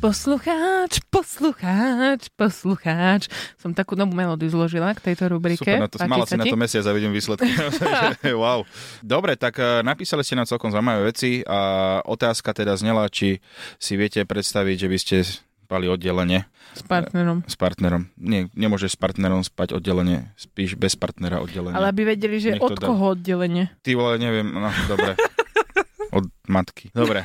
Poslucháč, 0.02 0.98
poslucháč, 1.14 2.34
poslucháč. 2.34 3.30
Som 3.62 3.70
takú 3.70 3.94
novú 3.94 4.18
melódiu 4.18 4.50
zložila 4.50 4.98
k 4.98 5.14
tejto 5.14 5.30
rubrike. 5.30 5.62
Super, 5.62 5.78
na 5.78 5.86
to, 5.86 6.02
mala 6.10 6.26
si 6.26 6.42
na 6.42 6.50
to 6.50 6.58
mesiac 6.58 6.82
a 6.90 6.92
vidím 6.98 7.14
výsledky. 7.14 7.46
wow. 8.42 8.66
Dobre, 9.06 9.38
tak 9.38 9.62
uh, 9.62 9.86
napísali 9.86 10.26
ste 10.26 10.34
nám 10.34 10.50
celkom 10.50 10.74
zaujímavé 10.74 11.06
veci 11.14 11.46
a 11.46 12.02
otázka 12.02 12.50
teda 12.50 12.74
znela, 12.82 13.14
či 13.14 13.46
si 13.78 13.94
viete 13.94 14.26
predstaviť, 14.26 14.76
že 14.82 14.88
by 14.90 14.98
ste 14.98 15.16
spali 15.72 15.88
oddelenie. 15.88 16.44
S 16.76 16.84
partnerom. 16.84 17.48
S 17.48 17.56
partnerom. 17.56 18.12
Nie, 18.20 18.52
nemôžeš 18.60 18.92
s 18.92 19.00
partnerom 19.00 19.40
spať 19.40 19.80
oddelenie, 19.80 20.28
spíš 20.36 20.76
bez 20.76 21.00
partnera 21.00 21.40
oddelenie. 21.40 21.80
Ale 21.80 21.96
aby 21.96 22.12
vedeli, 22.12 22.44
že 22.44 22.60
od 22.60 22.76
koho 22.76 23.16
oddelenie. 23.16 23.72
Ty 23.80 23.96
vole, 23.96 24.20
neviem, 24.20 24.52
no 24.52 24.68
dobre. 24.92 25.16
Od 26.12 26.28
matky. 26.44 26.92
Dobre. 26.92 27.24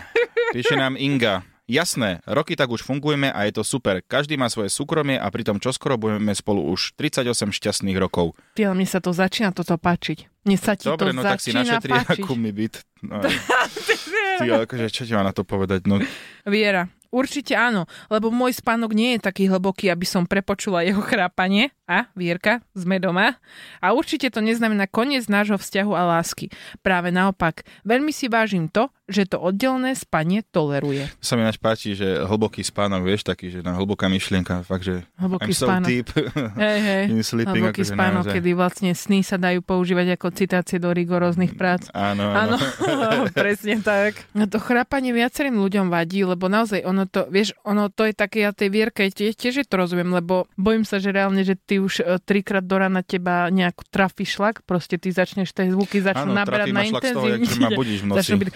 Píše 0.54 0.78
nám 0.78 0.94
Inga. 0.94 1.42
Jasné, 1.66 2.22
roky 2.22 2.54
tak 2.54 2.70
už 2.70 2.86
fungujeme 2.86 3.26
a 3.34 3.42
je 3.50 3.58
to 3.58 3.66
super. 3.66 3.98
Každý 3.98 4.38
má 4.38 4.46
svoje 4.46 4.70
súkromie 4.70 5.18
a 5.18 5.26
pritom 5.26 5.58
čoskoro 5.58 5.98
budeme 5.98 6.30
spolu 6.30 6.62
už 6.70 6.94
38 6.94 7.50
šťastných 7.50 7.98
rokov. 7.98 8.38
Ty, 8.54 8.70
ale 8.70 8.78
mne 8.78 8.86
sa 8.86 9.02
to 9.02 9.10
začína 9.10 9.50
toto 9.50 9.74
páčiť. 9.74 10.30
Mne 10.46 10.54
sa 10.62 10.78
ti 10.78 10.86
Dobre, 10.86 11.10
to 11.10 11.18
no 11.18 11.26
tak 11.26 11.42
si 11.42 11.50
našetri 11.50 11.98
akú 12.14 12.38
mi 12.38 12.54
byt. 12.54 12.86
No, 13.04 13.20
ty, 14.40 14.46
akože, 14.48 14.88
čo 14.88 15.04
ti 15.04 15.12
mám 15.12 15.28
na 15.28 15.34
to 15.36 15.44
povedať? 15.44 15.84
No. 15.84 16.00
Viera, 16.48 16.88
Určite 17.16 17.54
áno, 17.54 17.86
lebo 18.10 18.34
môj 18.34 18.58
spánok 18.58 18.92
nie 18.92 19.16
je 19.16 19.24
taký 19.24 19.46
hlboký, 19.48 19.88
aby 19.88 20.04
som 20.04 20.26
prepočula 20.26 20.84
jeho 20.84 21.00
chrápanie. 21.00 21.72
A, 21.86 22.10
Vierka, 22.18 22.66
sme 22.74 22.98
doma. 22.98 23.38
A 23.78 23.94
určite 23.94 24.26
to 24.26 24.42
neznamená 24.42 24.90
koniec 24.90 25.30
nášho 25.30 25.54
vzťahu 25.54 25.92
a 25.94 26.18
lásky. 26.18 26.50
Práve 26.82 27.14
naopak, 27.14 27.62
veľmi 27.86 28.10
si 28.10 28.26
vážim 28.26 28.66
to, 28.66 28.90
že 29.06 29.30
to 29.30 29.38
oddelené 29.38 29.94
spanie 29.94 30.42
toleruje. 30.42 31.06
Sa 31.22 31.38
mi 31.38 31.46
nač 31.46 31.62
páči, 31.62 31.94
že 31.94 32.26
hlboký 32.26 32.66
spánok, 32.66 33.06
vieš, 33.06 33.22
taký, 33.22 33.54
že 33.54 33.62
na 33.62 33.78
hlboká 33.78 34.10
myšlienka, 34.10 34.66
fakt, 34.66 34.82
že 34.82 35.06
hlboký 35.14 35.54
I'm 35.54 35.62
so 35.62 35.66
spánok. 35.70 35.86
deep 35.86 36.10
hey, 36.58 36.78
hey. 36.82 37.04
in 37.14 37.22
sleeping. 37.22 37.62
Hlboký 37.62 37.86
akože 37.86 37.94
spánok, 37.94 38.24
naozaj. 38.26 38.34
kedy 38.34 38.50
vlastne 38.58 38.90
sny 38.90 39.22
sa 39.22 39.38
dajú 39.38 39.62
používať 39.62 40.18
ako 40.18 40.26
citácie 40.34 40.82
do 40.82 40.90
rigoróznych 40.90 41.54
prác. 41.54 41.86
Áno, 41.94 42.34
Áno, 42.34 42.58
áno. 42.58 42.66
presne 43.36 43.82
tak. 43.82 44.26
No 44.32 44.46
to 44.46 44.62
chrápanie 44.62 45.10
viacerým 45.10 45.58
ľuďom 45.58 45.90
vadí, 45.90 46.22
lebo 46.22 46.46
naozaj 46.46 46.82
ono 46.86 47.04
to, 47.06 47.26
vieš, 47.28 47.52
ono 47.66 47.90
to 47.90 48.06
je 48.06 48.14
také, 48.14 48.46
ja 48.46 48.54
tej 48.54 48.70
vierke 48.70 49.08
tiež, 49.08 49.36
tiež 49.36 49.66
to 49.66 49.74
rozumiem, 49.76 50.10
lebo 50.10 50.46
bojím 50.56 50.86
sa, 50.86 51.02
že 51.02 51.10
reálne, 51.10 51.42
že 51.42 51.58
ty 51.58 51.82
už 51.82 52.00
e, 52.00 52.20
trikrát 52.22 52.64
do 52.64 52.76
rána 52.78 53.02
teba 53.02 53.48
nejak 53.50 53.82
trafí 53.90 54.24
šlak, 54.24 54.62
proste 54.64 54.96
ty 54.96 55.10
začneš, 55.10 55.52
tie 55.52 55.70
zvuky 55.72 56.02
začnú 56.02 56.32
Áno, 56.32 56.38
naberať 56.38 56.70
trafí 56.70 56.76
na 56.76 56.82
intenzívne. 56.86 57.60
ma 57.62 57.70
budíš 57.74 58.00
v 58.02 58.06
noci. 58.10 58.18
Začnú 58.22 58.36
byť... 58.42 58.48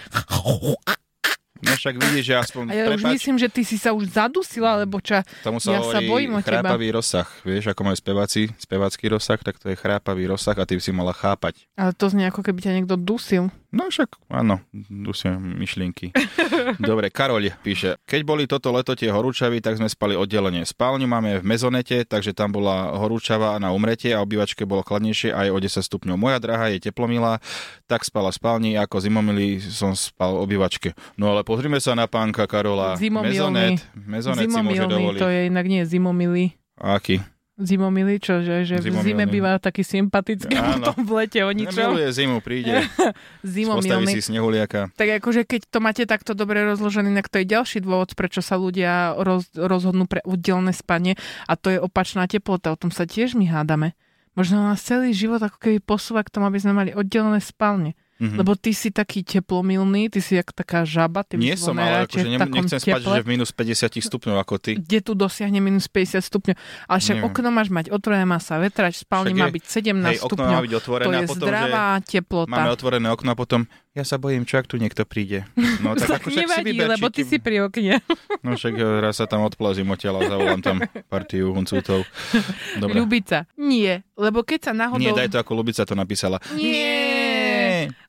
No 1.61 1.77
však 1.77 1.93
vidíš, 1.93 2.25
že 2.25 2.35
aspoň, 2.41 2.63
A 2.67 2.73
ja 2.73 2.83
už 2.89 2.97
prepáč, 2.97 3.13
myslím, 3.21 3.37
že 3.37 3.45
ty 3.45 3.61
si 3.61 3.77
sa 3.77 3.93
už 3.93 4.09
zadusila, 4.09 4.81
lebo 4.81 4.97
čo, 4.97 5.21
tomu 5.45 5.61
sa 5.61 5.77
ja 5.77 5.85
sa 5.85 6.01
hovorí 6.01 6.09
bojím 6.09 6.31
o 6.33 6.41
teba. 6.41 6.65
chrápavý 6.65 6.87
rozsah. 6.89 7.29
Vieš, 7.45 7.69
ako 7.69 7.81
majú 7.85 7.97
speváci, 8.01 8.41
spevácky 8.57 9.05
rozsah, 9.05 9.37
tak 9.37 9.61
to 9.61 9.69
je 9.69 9.77
chrápavý 9.77 10.25
rozsah 10.25 10.57
a 10.57 10.65
ty 10.65 10.73
by 10.73 10.81
si 10.81 10.89
mala 10.89 11.13
chápať. 11.13 11.69
ale 11.77 11.93
to 11.93 12.09
znie 12.09 12.25
ako 12.33 12.41
keby 12.41 12.65
ťa 12.65 12.81
niekto 12.81 12.97
dusil. 12.97 13.53
No 13.71 13.87
však, 13.87 14.27
áno, 14.27 14.59
dusia 14.75 15.39
myšlienky. 15.39 16.11
Dobre, 16.91 17.07
Karol 17.07 17.55
píše, 17.63 17.95
keď 18.03 18.21
boli 18.27 18.43
toto 18.43 18.67
leto 18.75 18.91
tie 18.99 19.07
horúčavy, 19.07 19.63
tak 19.63 19.79
sme 19.79 19.87
spali 19.87 20.11
oddelenie. 20.19 20.67
Spálňu 20.67 21.07
máme 21.07 21.39
v 21.39 21.47
mezonete, 21.47 22.03
takže 22.03 22.35
tam 22.35 22.51
bola 22.51 22.91
horúčava 22.99 23.55
na 23.63 23.71
umretie 23.71 24.11
a 24.11 24.19
obývačke 24.19 24.67
bolo 24.67 24.83
chladnejšie 24.83 25.31
aj 25.31 25.47
o 25.55 25.57
10 25.63 25.87
stupňov. 25.87 26.19
Moja 26.19 26.43
drahá 26.43 26.67
je 26.75 26.83
teplomilá, 26.83 27.39
tak 27.87 28.03
spala 28.03 28.35
v 28.35 28.43
spálni, 28.43 28.71
ako 28.75 29.07
zimomilý 29.07 29.63
som 29.63 29.95
spal 29.95 30.35
v 30.35 30.51
obývačke. 30.51 30.91
No 31.15 31.31
ale 31.31 31.47
pozrime 31.47 31.79
sa 31.79 31.95
na 31.95 32.11
pánka 32.11 32.43
Karola. 32.51 32.99
Zimomilný. 32.99 33.31
Mezonet, 33.31 33.79
mezonet 33.95 34.51
si 34.51 34.59
môže 34.59 34.83
Zimomilný, 34.83 34.91
dovoliť. 34.91 35.21
to 35.23 35.29
je 35.31 35.41
inak 35.47 35.65
nie 35.71 35.81
zimomilý. 35.87 36.45
Aký? 36.75 37.23
Zimomilý, 37.61 38.17
čo, 38.17 38.41
že, 38.41 38.65
že 38.65 38.81
v 38.81 38.97
zime 39.05 39.29
býva 39.29 39.61
taký 39.61 39.85
sympatický, 39.85 40.57
Áno. 40.57 40.89
potom 40.91 40.97
v 41.09 41.11
lete 41.21 41.39
o 41.45 41.51
ničom. 41.53 41.93
Miluje 41.93 42.09
zimu, 42.09 42.41
príde, 42.41 42.81
Zimomilný. 43.45 44.11
si 44.17 44.21
snehuliaka. 44.25 44.89
Tak 44.97 45.21
akože 45.21 45.45
keď 45.45 45.61
to 45.69 45.77
máte 45.77 46.03
takto 46.09 46.33
dobre 46.33 46.65
rozložené, 46.65 47.13
tak 47.21 47.29
to 47.29 47.39
je 47.39 47.45
ďalší 47.45 47.85
dôvod, 47.85 48.17
prečo 48.17 48.41
sa 48.41 48.57
ľudia 48.57 49.13
roz, 49.21 49.53
rozhodnú 49.53 50.09
pre 50.09 50.25
oddelené 50.25 50.73
spanie 50.73 51.13
a 51.45 51.53
to 51.53 51.69
je 51.69 51.77
opačná 51.77 52.25
teplota. 52.25 52.73
O 52.73 52.77
tom 52.77 52.89
sa 52.89 53.05
tiež 53.05 53.37
my 53.37 53.45
hádame. 53.45 53.93
Možno 54.33 54.63
nás 54.63 54.79
celý 54.81 55.11
život 55.11 55.43
ako 55.43 55.59
keby 55.59 55.77
posúva 55.83 56.23
k 56.23 56.31
tomu, 56.31 56.47
aby 56.47 56.57
sme 56.57 56.73
mali 56.73 56.91
oddelené 56.95 57.43
spálne. 57.43 57.99
Mhm. 58.21 58.37
Lebo 58.37 58.53
ty 58.53 58.69
si 58.69 58.87
taký 58.87 59.25
teplomilný, 59.25 60.05
ty 60.07 60.21
si 60.21 60.37
jak 60.37 60.45
taká 60.47 60.85
žaba. 60.85 61.25
Ty 61.25 61.41
Nie 61.41 61.57
som, 61.57 61.73
ale 61.73 62.05
akože 62.05 62.37
takom 62.37 62.53
nechcem 62.55 62.77
spať, 62.77 63.01
teple. 63.01 63.15
že 63.17 63.21
v 63.21 63.29
minus 63.29 63.49
50 63.49 63.97
stupňov 63.99 64.37
ako 64.37 64.55
ty. 64.55 64.71
kde 64.77 64.99
tu 65.01 65.11
dosiahne 65.11 65.57
minus 65.57 65.89
50 65.89 66.21
stupňov. 66.21 66.55
Ale 66.85 66.97
však 66.97 67.17
Neviem. 67.17 67.27
okno 67.27 67.49
máš 67.49 67.67
mať 67.67 67.85
otvorené, 67.89 68.23
má 68.23 68.37
sa 68.37 68.61
vetrať, 68.61 68.93
Však 69.01 69.33
má 69.33 69.49
byť 69.49 69.63
17 69.65 70.05
Hej, 70.05 70.17
okno 70.21 70.37
stupňov. 70.37 70.53
má 70.53 70.61
byť 70.61 70.73
otvorené 70.75 71.07
To 71.07 71.11
je 71.11 71.27
potom, 71.27 71.41
zdravá 71.41 71.85
že 71.97 72.05
teplota. 72.13 72.51
máme 72.51 72.69
otvorené 72.69 73.07
okno 73.09 73.29
a 73.31 73.35
potom 73.35 73.61
ja 73.91 74.03
sa 74.03 74.15
bojím, 74.15 74.45
čo 74.45 74.55
ak 74.55 74.65
tu 74.65 74.77
niekto 74.77 75.01
príde. 75.03 75.43
No 75.81 75.91
tak, 75.99 76.07
tak 76.07 76.21
ako 76.21 76.29
však 76.29 76.31
si 76.31 76.39
nevadí, 76.39 76.69
vyber, 76.71 76.87
lebo 76.91 77.07
ty 77.09 77.15
ti- 77.17 77.27
si 77.27 77.37
pri 77.37 77.65
okne. 77.65 77.99
No 78.39 78.53
však 78.53 78.71
e, 78.71 78.83
raz 79.01 79.17
sa 79.17 79.25
tam 79.25 79.43
odplazím 79.43 79.89
odtiaľ 79.89 80.21
a 80.21 80.29
zavolám 80.29 80.61
tam 80.61 80.77
partiu 81.09 81.51
huncútov. 81.51 82.05
Dobre. 82.81 82.95
Ľubica. 82.95 83.49
Nie, 83.57 84.05
lebo 84.15 84.41
keď 84.41 84.59
sa 84.61 84.73
náhodou... 84.73 85.01
Nie, 85.01 85.11
daj 85.11 85.27
to 85.27 85.37
ako 85.37 85.51
Lubica 85.53 85.81
to 85.81 85.91
napísala. 85.91 86.37
Nie. 86.53 87.10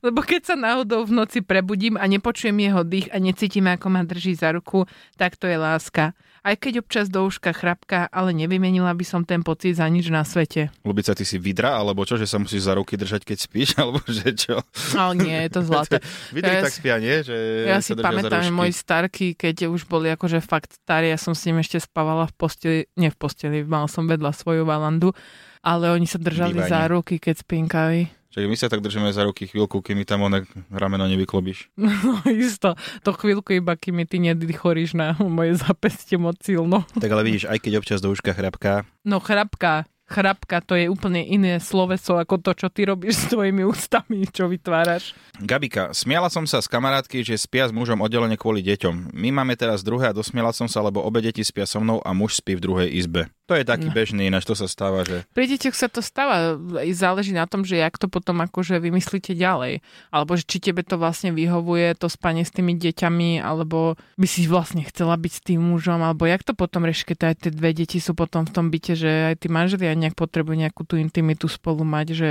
Lebo 0.03 0.19
keď 0.19 0.51
sa 0.51 0.57
náhodou 0.59 1.07
v 1.07 1.15
noci 1.15 1.47
prebudím 1.47 1.95
a 1.95 2.11
nepočujem 2.11 2.59
jeho 2.59 2.83
dých 2.83 3.07
a 3.15 3.23
necítim, 3.23 3.71
ako 3.71 3.87
ma 3.87 4.03
drží 4.03 4.35
za 4.35 4.51
ruku, 4.51 4.91
tak 5.15 5.39
to 5.39 5.47
je 5.47 5.55
láska. 5.55 6.19
Aj 6.43 6.59
keď 6.59 6.83
občas 6.83 7.07
do 7.07 7.23
uška 7.23 7.55
chrapka, 7.55 8.11
ale 8.11 8.35
nevymenila 8.35 8.91
by 8.99 9.07
som 9.07 9.23
ten 9.23 9.47
pocit 9.47 9.79
za 9.79 9.87
nič 9.87 10.11
na 10.11 10.27
svete. 10.27 10.75
Lubica, 10.83 11.15
ty 11.15 11.23
si 11.23 11.39
vidra, 11.39 11.79
alebo 11.79 12.03
čo, 12.03 12.19
že 12.19 12.27
sa 12.27 12.43
musíš 12.43 12.67
za 12.67 12.75
ruky 12.75 12.99
držať, 12.99 13.23
keď 13.23 13.39
spíš, 13.47 13.69
alebo 13.83 14.03
že 14.11 14.35
čo? 14.35 14.59
Ale 14.99 15.23
nie, 15.23 15.39
je 15.47 15.51
to 15.55 15.63
zlaté. 15.63 16.03
Vidri 16.35 16.51
Ja 16.51 16.67
tak 16.67 16.75
spia, 16.75 16.99
nie? 16.99 17.23
Že 17.23 17.37
Ja 17.71 17.79
si 17.79 17.95
pamätám, 17.95 18.51
moji 18.51 18.75
starky, 18.75 19.39
keď 19.39 19.71
už 19.71 19.87
boli 19.87 20.11
akože 20.11 20.43
fakt 20.43 20.75
starí, 20.83 21.15
ja 21.15 21.19
som 21.19 21.31
s 21.31 21.47
ním 21.47 21.63
ešte 21.63 21.79
spávala 21.79 22.27
v 22.27 22.35
posteli, 22.35 22.81
nie 22.99 23.15
v 23.15 23.17
posteli, 23.23 23.63
mal 23.63 23.87
som 23.87 24.11
vedľa 24.11 24.35
svoju 24.35 24.67
valandu, 24.67 25.15
ale 25.63 25.95
oni 25.95 26.11
sa 26.11 26.19
držali 26.19 26.59
Bývanie. 26.59 26.75
za 26.75 26.91
ruky, 26.91 27.23
keď 27.23 27.39
spinkali. 27.39 28.22
Čiže 28.33 28.49
my 28.49 28.57
sa 28.57 28.73
tak 28.73 28.81
držíme 28.81 29.13
za 29.13 29.29
ruky 29.29 29.45
chvíľku, 29.45 29.85
kým 29.85 30.01
mi 30.01 30.09
tam 30.09 30.25
onak 30.25 30.49
rameno 30.73 31.05
nevyklobíš. 31.05 31.69
No 32.03 32.25
isto, 32.27 32.75
to 33.05 33.13
chvíľku 33.13 33.53
iba, 33.53 33.77
kým 33.77 34.01
mi 34.01 34.05
ty 34.09 34.17
nedýchoríš 34.19 34.97
na 34.97 35.15
moje 35.21 35.61
zapestie 35.61 36.17
moc 36.17 36.41
silno. 36.41 36.89
Tak 36.97 37.13
ale 37.13 37.29
vidíš, 37.29 37.47
aj 37.53 37.59
keď 37.61 37.73
občas 37.79 38.01
do 38.01 38.09
uška 38.09 38.33
chrapká, 38.33 38.89
No 39.05 39.19
chrapka, 39.21 39.85
chrapka 40.07 40.61
to 40.61 40.77
je 40.77 40.87
úplne 40.87 41.25
iné 41.25 41.59
sloveso 41.59 42.21
ako 42.21 42.39
to, 42.39 42.53
čo 42.55 42.69
ty 42.69 42.85
robíš 42.85 43.17
s 43.17 43.25
tvojimi 43.33 43.65
ústami, 43.67 44.29
čo 44.29 44.47
vytváraš. 44.47 45.17
Gabika, 45.41 45.91
smiala 45.97 46.29
som 46.29 46.45
sa 46.45 46.61
s 46.61 46.69
kamarátky, 46.69 47.25
že 47.25 47.41
spia 47.41 47.67
s 47.67 47.73
mužom 47.73 47.99
oddelenie 48.05 48.37
kvôli 48.37 48.61
deťom. 48.63 49.11
My 49.17 49.33
máme 49.33 49.57
teraz 49.57 49.81
druhé 49.83 50.13
a 50.13 50.17
dosmiala 50.17 50.53
som 50.53 50.69
sa, 50.69 50.85
lebo 50.85 51.03
obe 51.03 51.25
deti 51.25 51.43
spia 51.43 51.65
so 51.65 51.81
mnou 51.81 51.99
a 52.05 52.13
muž 52.13 52.39
spí 52.39 52.55
v 52.55 52.63
druhej 52.63 52.89
izbe. 52.93 53.33
To 53.51 53.59
je 53.59 53.67
taký 53.67 53.91
No. 53.91 53.95
bežný, 53.95 54.31
ináč 54.31 54.47
to 54.47 54.55
sa 54.55 54.71
stáva, 54.71 55.03
že... 55.03 55.27
Pri 55.35 55.51
deťoch 55.51 55.75
sa 55.75 55.91
to 55.91 55.99
stáva, 55.99 56.55
aj 56.57 56.91
záleží 56.95 57.35
na 57.35 57.51
tom, 57.51 57.67
že 57.67 57.75
jak 57.75 57.99
to 57.99 58.07
potom 58.07 58.39
akože 58.39 58.79
vymyslíte 58.79 59.35
ďalej. 59.35 59.83
Alebo 60.15 60.39
že 60.39 60.47
či 60.47 60.63
tebe 60.63 60.87
to 60.87 60.95
vlastne 60.95 61.35
vyhovuje, 61.35 61.99
to 61.99 62.07
spanie 62.07 62.47
s 62.47 62.55
tými 62.55 62.79
deťami, 62.79 63.43
alebo 63.43 63.99
by 64.15 64.27
si 64.31 64.47
vlastne 64.47 64.87
chcela 64.87 65.19
byť 65.19 65.33
s 65.35 65.43
tým 65.43 65.59
mužom, 65.59 66.01
alebo 66.07 66.23
jak 66.25 66.47
to 66.47 66.55
potom 66.55 66.87
rieši, 66.87 67.03
keď 67.13 67.19
aj 67.29 67.35
tie 67.43 67.51
dve 67.51 67.75
deti 67.75 67.99
sú 67.99 68.15
potom 68.15 68.47
v 68.47 68.55
tom 68.55 68.71
byte, 68.71 68.95
že 68.95 69.35
aj 69.35 69.43
tí 69.43 69.51
manželia 69.51 69.99
nejak 69.99 70.15
potrebujú 70.15 70.57
nejakú 70.63 70.87
tú 70.87 70.95
intimitu 70.97 71.51
spolu 71.51 71.83
mať, 71.83 72.07
že 72.15 72.31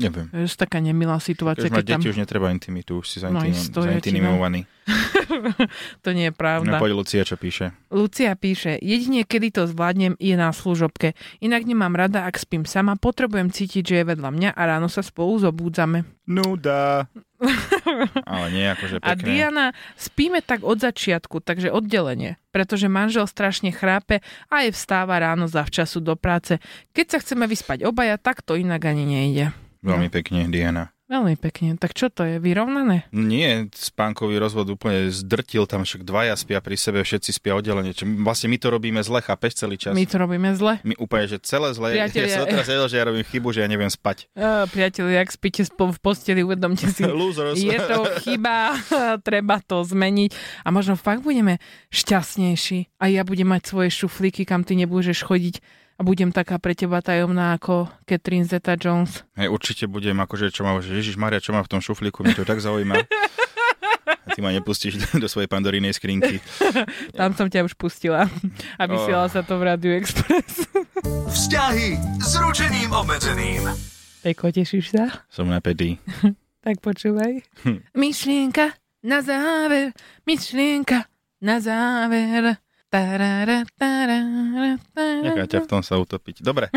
Neviem. 0.00 0.26
je 0.32 0.54
taká 0.54 0.78
nemilá 0.78 1.18
situácia, 1.18 1.66
Keď 1.66 1.74
keď 1.74 1.84
tam... 1.84 1.98
deti, 1.98 2.08
už 2.08 2.18
netreba 2.18 2.48
intimitu, 2.48 2.98
už 2.98 3.06
si 3.06 3.18
No, 3.18 3.36
zaintim- 3.36 3.50
isto, 3.52 3.78
ja 3.82 3.98
ti 3.98 4.10
zaintimovaný. 4.10 4.62
to 6.04 6.10
nie 6.10 6.26
je 6.26 6.32
No, 6.32 6.38
pravda. 6.38 6.78
poď 6.78 6.92
Lucia, 6.94 7.22
čo 7.22 7.34
píše. 7.34 7.74
Lucia 7.88 8.32
píše, 8.32 8.78
jedine 8.78 9.22
kedy 9.22 9.48
to 9.50 9.62
zvládnem 9.66 10.16
je 10.16 10.32
na 10.32 10.48
služobke. 10.48 11.12
Inak 11.38 11.62
nemám 11.62 11.92
rada, 11.92 12.24
ak 12.24 12.36
spím 12.36 12.64
sama, 12.64 12.94
potrebujem 12.94 13.48
cítiť, 13.48 13.82
že 13.82 13.94
je 13.96 14.04
vedľa 14.06 14.30
mňa 14.30 14.50
a 14.50 14.62
ráno 14.64 14.86
sa 14.86 15.00
spolu 15.00 15.36
zobúdzame. 15.38 16.08
Nuda. 16.24 17.08
Ale 18.24 18.46
nie, 18.50 18.66
akože 18.66 19.00
A 19.00 19.12
pekne. 19.12 19.24
Diana, 19.24 19.66
spíme 19.94 20.40
tak 20.40 20.60
od 20.60 20.76
začiatku, 20.76 21.38
takže 21.38 21.68
oddelenie, 21.68 22.36
pretože 22.48 22.86
manžel 22.86 23.24
strašne 23.24 23.70
chrápe 23.70 24.20
a 24.46 24.66
aj 24.66 24.74
vstáva 24.74 25.16
ráno 25.16 25.46
zavčasu 25.46 26.00
do 26.00 26.14
práce. 26.14 26.58
Keď 26.92 27.06
sa 27.08 27.18
chceme 27.18 27.44
vyspať 27.44 27.84
obaja, 27.84 28.16
tak 28.16 28.40
to 28.40 28.54
inak 28.54 28.82
ani 28.82 29.04
nejde. 29.04 29.46
Veľmi 29.80 30.08
pekne, 30.08 30.46
Diana. 30.46 30.90
Veľmi 31.08 31.40
pekne. 31.40 31.72
Tak 31.72 31.96
čo 31.96 32.12
to 32.12 32.20
je? 32.20 32.36
Vyrovnané? 32.36 33.08
Nie, 33.10 33.64
spánkový 33.72 34.36
rozvod 34.36 34.68
úplne 34.68 35.08
zdrtil, 35.08 35.64
tam 35.64 35.80
však 35.80 36.04
dvaja 36.04 36.36
spia 36.36 36.60
pri 36.60 36.76
sebe, 36.76 37.00
všetci 37.00 37.32
spia 37.32 37.56
oddelenie. 37.56 37.96
Čiže 37.96 38.20
vlastne 38.20 38.52
my 38.52 38.60
to 38.60 38.68
robíme 38.68 39.00
zle, 39.00 39.24
chápeš 39.24 39.56
celý 39.56 39.80
čas? 39.80 39.96
My 39.96 40.04
to 40.04 40.20
robíme 40.20 40.52
zle. 40.52 40.84
My 40.84 40.92
úplne, 41.00 41.24
že 41.26 41.40
celé 41.40 41.72
zle. 41.72 41.96
Priatelia- 41.96 42.28
Ja 42.28 42.36
som 42.36 42.52
teraz 42.52 42.68
vedel, 42.68 42.86
že 42.86 42.96
ja 42.96 43.08
robím 43.08 43.24
chybu, 43.24 43.48
že 43.48 43.64
ja 43.64 43.68
neviem 43.72 43.88
spať. 43.88 44.28
Uh, 44.36 44.68
priatelia, 44.68 45.24
ak 45.24 45.32
spíte 45.32 45.64
v 45.64 45.96
posteli, 45.96 46.44
uvedomte 46.44 46.84
si, 46.84 47.00
Losers. 47.08 47.56
je 47.56 47.78
to 47.80 48.04
chyba, 48.28 48.76
treba 49.24 49.64
to 49.64 49.80
zmeniť 49.80 50.36
a 50.60 50.68
možno 50.68 50.92
fakt 50.92 51.24
budeme 51.24 51.56
šťastnejší 51.88 53.00
a 53.00 53.08
ja 53.08 53.22
budem 53.22 53.48
mať 53.48 53.62
svoje 53.64 53.88
šuflíky, 53.90 54.44
kam 54.44 54.60
ty 54.60 54.76
nebudeš 54.76 55.24
chodiť 55.24 55.60
a 55.98 56.00
budem 56.06 56.30
taká 56.30 56.62
pre 56.62 56.78
teba 56.78 57.02
tajomná 57.02 57.58
ako 57.58 57.90
Catherine 58.06 58.46
Zeta-Jones. 58.46 59.26
Hej, 59.34 59.50
určite 59.50 59.84
budem 59.90 60.14
akože, 60.22 60.54
čo 60.54 60.62
má, 60.62 60.78
že 60.78 60.94
Ježiš 60.94 61.18
Maria, 61.18 61.42
čo 61.42 61.50
má 61.50 61.58
v 61.66 61.70
tom 61.74 61.82
šuflíku, 61.82 62.22
mňa 62.22 62.38
to 62.38 62.46
tak 62.46 62.62
zaujíma. 62.62 63.02
Ty 64.30 64.38
ma 64.38 64.54
nepustíš 64.54 65.02
do, 65.22 65.26
svojej 65.26 65.50
pandorínej 65.50 65.90
skrinky. 65.98 66.38
Tam 67.18 67.34
som 67.34 67.50
ťa 67.50 67.66
už 67.66 67.74
pustila 67.74 68.30
a 68.78 68.82
vysiela 68.86 69.26
sa 69.26 69.42
to 69.42 69.58
v 69.58 69.62
Radio 69.66 69.98
Express. 69.98 70.70
Vzťahy 71.34 71.98
s 72.22 72.32
ručením 72.38 72.94
obmedzeným. 72.94 73.66
Eko, 74.22 74.54
tešíš 74.54 74.94
sa? 74.94 75.26
Som 75.26 75.50
napätý. 75.50 75.98
Tak 76.62 76.78
počúvaj. 76.78 77.42
Myšlienka 77.98 78.78
na 79.02 79.18
záver, 79.22 79.94
myšlienka 80.26 81.10
na 81.42 81.58
záver. 81.58 82.58
Tarara, 82.88 83.68
tarara, 83.76 84.24
tarara. 84.96 85.20
Nechá 85.20 85.44
ťa 85.44 85.60
v 85.60 85.68
tom 85.68 85.84
sa 85.84 86.00
utopiť. 86.00 86.40
Dobre. 86.40 86.72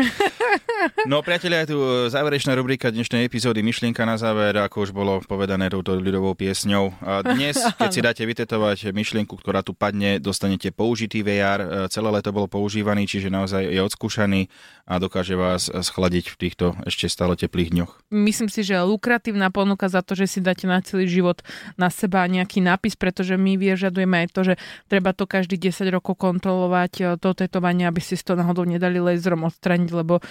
No 1.08 1.24
priatelia, 1.24 1.64
je 1.64 1.72
tu 1.72 1.78
záverečná 2.12 2.52
rubrika 2.52 2.92
dnešnej 2.92 3.24
epizódy 3.24 3.64
Myšlienka 3.64 4.04
na 4.04 4.20
záver, 4.20 4.60
ako 4.60 4.84
už 4.84 4.90
bolo 4.92 5.24
povedané 5.24 5.72
touto 5.72 5.96
ľudovou 5.96 6.36
piesňou. 6.36 6.92
A 7.00 7.24
dnes, 7.24 7.56
keď 7.80 7.88
si 7.88 8.04
dáte 8.04 8.22
vytetovať 8.28 8.92
myšlienku, 8.92 9.40
ktorá 9.40 9.64
tu 9.64 9.72
padne, 9.72 10.20
dostanete 10.20 10.68
použitý 10.68 11.24
VR. 11.24 11.88
Celé 11.88 12.08
leto 12.12 12.28
bol 12.28 12.44
používaný, 12.44 13.08
čiže 13.08 13.32
naozaj 13.32 13.72
je 13.72 13.80
odskúšaný 13.80 14.52
a 14.84 15.00
dokáže 15.00 15.32
vás 15.32 15.72
schladiť 15.72 16.28
v 16.28 16.36
týchto 16.36 16.76
ešte 16.84 17.08
stále 17.08 17.40
teplých 17.40 17.72
dňoch. 17.72 18.12
Myslím 18.12 18.52
si, 18.52 18.60
že 18.60 18.76
lukratívna 18.84 19.48
ponuka 19.48 19.88
za 19.88 20.04
to, 20.04 20.12
že 20.12 20.28
si 20.28 20.38
dáte 20.44 20.68
na 20.68 20.84
celý 20.84 21.08
život 21.08 21.40
na 21.80 21.88
seba 21.88 22.28
nejaký 22.28 22.60
nápis, 22.60 23.00
pretože 23.00 23.40
my 23.40 23.56
vyžadujeme 23.56 24.26
aj 24.26 24.28
to, 24.28 24.40
že 24.52 24.54
treba 24.92 25.16
to 25.16 25.24
každý 25.24 25.56
10 25.56 25.88
rokov 25.88 26.01
kontrolovať, 26.02 26.92
e, 26.98 27.04
to 27.16 27.30
tetovanie, 27.30 27.86
aby 27.86 28.02
si 28.02 28.18
to 28.18 28.34
náhodou 28.34 28.66
nedali 28.66 28.98
laserom 28.98 29.46
odstraniť, 29.46 29.90
lebo 29.94 30.18
e, 30.18 30.22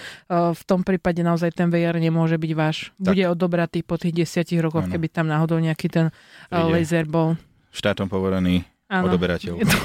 v 0.52 0.62
tom 0.68 0.84
prípade 0.84 1.24
naozaj 1.24 1.56
ten 1.56 1.72
VR 1.72 1.96
nemôže 1.96 2.36
byť 2.36 2.52
váš. 2.52 2.92
Tak. 2.94 3.16
Bude 3.16 3.24
odobratý 3.26 3.80
po 3.80 3.96
tých 3.96 4.28
10 4.28 4.60
rokoch, 4.60 4.84
Áno. 4.84 4.92
keby 4.92 5.08
tam 5.08 5.26
náhodou 5.26 5.56
nejaký 5.56 5.88
ten 5.88 6.06
e, 6.08 6.12
Príde. 6.46 6.68
laser 6.70 7.08
bol. 7.08 7.40
Štátom 7.72 8.04
povorený 8.06 8.68
Áno. 8.86 9.08
odoberateľ. 9.08 9.56
To 9.64 9.78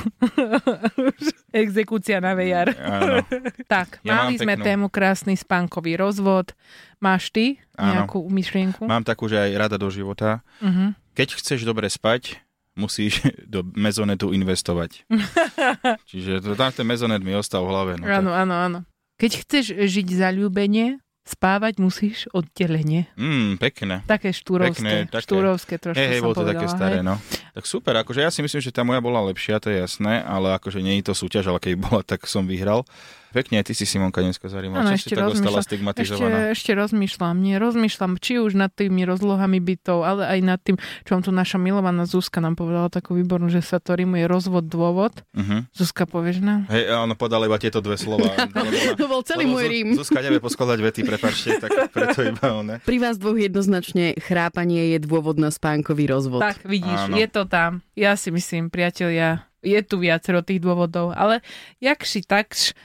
exekúcia 1.56 2.20
na 2.20 2.36
VR. 2.36 2.76
Áno. 2.76 3.24
Tak, 3.68 4.00
Ja 4.04 4.24
mali 4.24 4.40
sme 4.40 4.56
peknú. 4.56 4.64
tému 4.64 4.88
krásny 4.88 5.36
spánkový 5.36 6.00
rozvod. 6.00 6.56
Máš 7.00 7.32
ty 7.32 7.60
Áno. 7.76 8.04
nejakú 8.08 8.20
myšlienku? 8.24 8.84
Mám 8.84 9.04
takú, 9.04 9.28
že 9.28 9.40
aj 9.40 9.52
rada 9.56 9.78
do 9.80 9.92
života. 9.92 10.40
Uh-huh. 10.64 10.96
Keď 11.14 11.36
chceš 11.36 11.68
dobre 11.68 11.92
spať, 11.92 12.40
musíš 12.78 13.26
do 13.50 13.66
mezonetu 13.74 14.30
investovať. 14.30 15.04
Čiže 16.10 16.40
to, 16.40 16.54
tam 16.54 16.70
ten 16.70 16.86
mezonet 16.86 17.20
mi 17.20 17.34
ostal 17.34 17.66
v 17.66 17.70
hlave. 17.70 17.92
No, 17.98 18.06
Áno, 18.06 18.32
áno, 18.32 18.56
áno. 18.56 18.80
Keď 19.18 19.32
chceš 19.42 19.66
žiť 19.74 20.08
zalúbenie, 20.14 21.02
spávať 21.26 21.84
musíš 21.84 22.30
oddelenie. 22.32 23.12
Mm, 23.20 23.60
pekné. 23.60 24.00
Také 24.08 24.32
štúrovské, 24.32 24.80
Pekné, 24.80 25.12
také- 25.12 25.26
štúrovské 25.28 25.76
trošku 25.76 26.00
Hej, 26.00 26.08
hej, 26.08 26.22
bolo 26.24 26.32
to 26.32 26.40
povedala. 26.40 26.54
také 26.56 26.68
staré, 26.72 26.98
hej. 27.02 27.06
no. 27.06 27.16
Tak 27.58 27.66
super, 27.66 27.98
akože 27.98 28.22
ja 28.22 28.30
si 28.30 28.46
myslím, 28.46 28.62
že 28.62 28.70
tá 28.70 28.86
moja 28.86 29.02
bola 29.02 29.18
lepšia, 29.34 29.58
to 29.58 29.74
je 29.74 29.82
jasné, 29.82 30.22
ale 30.22 30.54
akože 30.62 30.78
nie 30.78 31.02
je 31.02 31.10
to 31.10 31.18
súťaž, 31.18 31.50
ale 31.50 31.58
keď 31.58 31.74
bola, 31.90 32.06
tak 32.06 32.30
som 32.30 32.46
vyhral. 32.46 32.86
Pekne, 33.36 33.60
aj 33.60 33.70
ty 33.70 33.74
si 33.76 33.84
Simonka 33.84 34.24
dneska 34.24 34.48
zarímala. 34.48 34.88
Áno, 34.88 34.92
Čo 34.94 34.94
si 34.96 35.00
ešte 35.04 35.16
tak 35.20 35.28
ostala 35.28 35.36
rozmýšľam. 35.36 35.60
Ešte, 35.60 35.68
stigmatizovaná? 35.68 36.38
ešte 36.56 36.72
rozmýšľam, 36.72 37.36
nie, 37.44 37.56
rozmýšľam, 37.60 38.12
či 38.24 38.34
už 38.40 38.52
nad 38.56 38.72
tými 38.72 39.04
rozlohami 39.04 39.60
bytov, 39.60 40.08
ale 40.08 40.24
aj 40.32 40.40
nad 40.42 40.60
tým, 40.64 40.80
čo 41.04 41.10
vám 41.18 41.24
tu 41.28 41.32
naša 41.36 41.60
milovaná 41.60 42.08
Zuzka 42.08 42.40
nám 42.40 42.56
povedala 42.56 42.88
takú 42.88 43.20
výbornú, 43.20 43.52
že 43.52 43.60
sa 43.60 43.84
to 43.84 44.00
rimuje 44.00 44.24
rozvod, 44.26 44.72
dôvod. 44.72 45.12
Uh-huh. 45.36 45.68
Zuzka, 45.76 46.08
povieš 46.08 46.40
nám? 46.40 46.72
Hej, 46.72 46.88
a 46.88 47.04
ono 47.04 47.20
podala 47.20 47.52
iba 47.52 47.60
tieto 47.60 47.84
dve 47.84 48.00
slova. 48.00 48.32
To 48.98 49.06
bol 49.06 49.22
celý 49.22 49.46
môj 49.46 49.66
rím. 49.68 49.88
Zuzka 49.94 50.24
nevie 50.24 50.40
poskladať 50.40 50.80
vety, 50.80 51.02
prepačte, 51.04 51.60
tak 51.60 51.92
preto 51.92 52.24
iba 52.24 52.46
ona. 52.56 52.74
Pri 52.82 52.98
vás 52.98 53.20
dvoch 53.20 53.38
jednoznačne 53.38 54.18
chrápanie 54.18 54.96
je 54.96 54.98
dôvod 55.04 55.38
na 55.38 55.52
spánkový 55.52 56.10
rozvod. 56.10 56.42
Tak, 56.42 56.66
vidíš, 56.66 57.12
Áno. 57.12 57.16
je 57.20 57.28
to 57.30 57.42
tam. 57.48 57.82
Ja 57.98 58.14
si 58.20 58.30
myslím, 58.30 58.70
priatelia, 58.70 59.48
je 59.66 59.80
tu 59.82 59.98
viacero 59.98 60.46
tých 60.46 60.62
dôvodov, 60.62 61.16
ale 61.18 61.42
jakši 61.82 62.24
takš, 62.24 62.78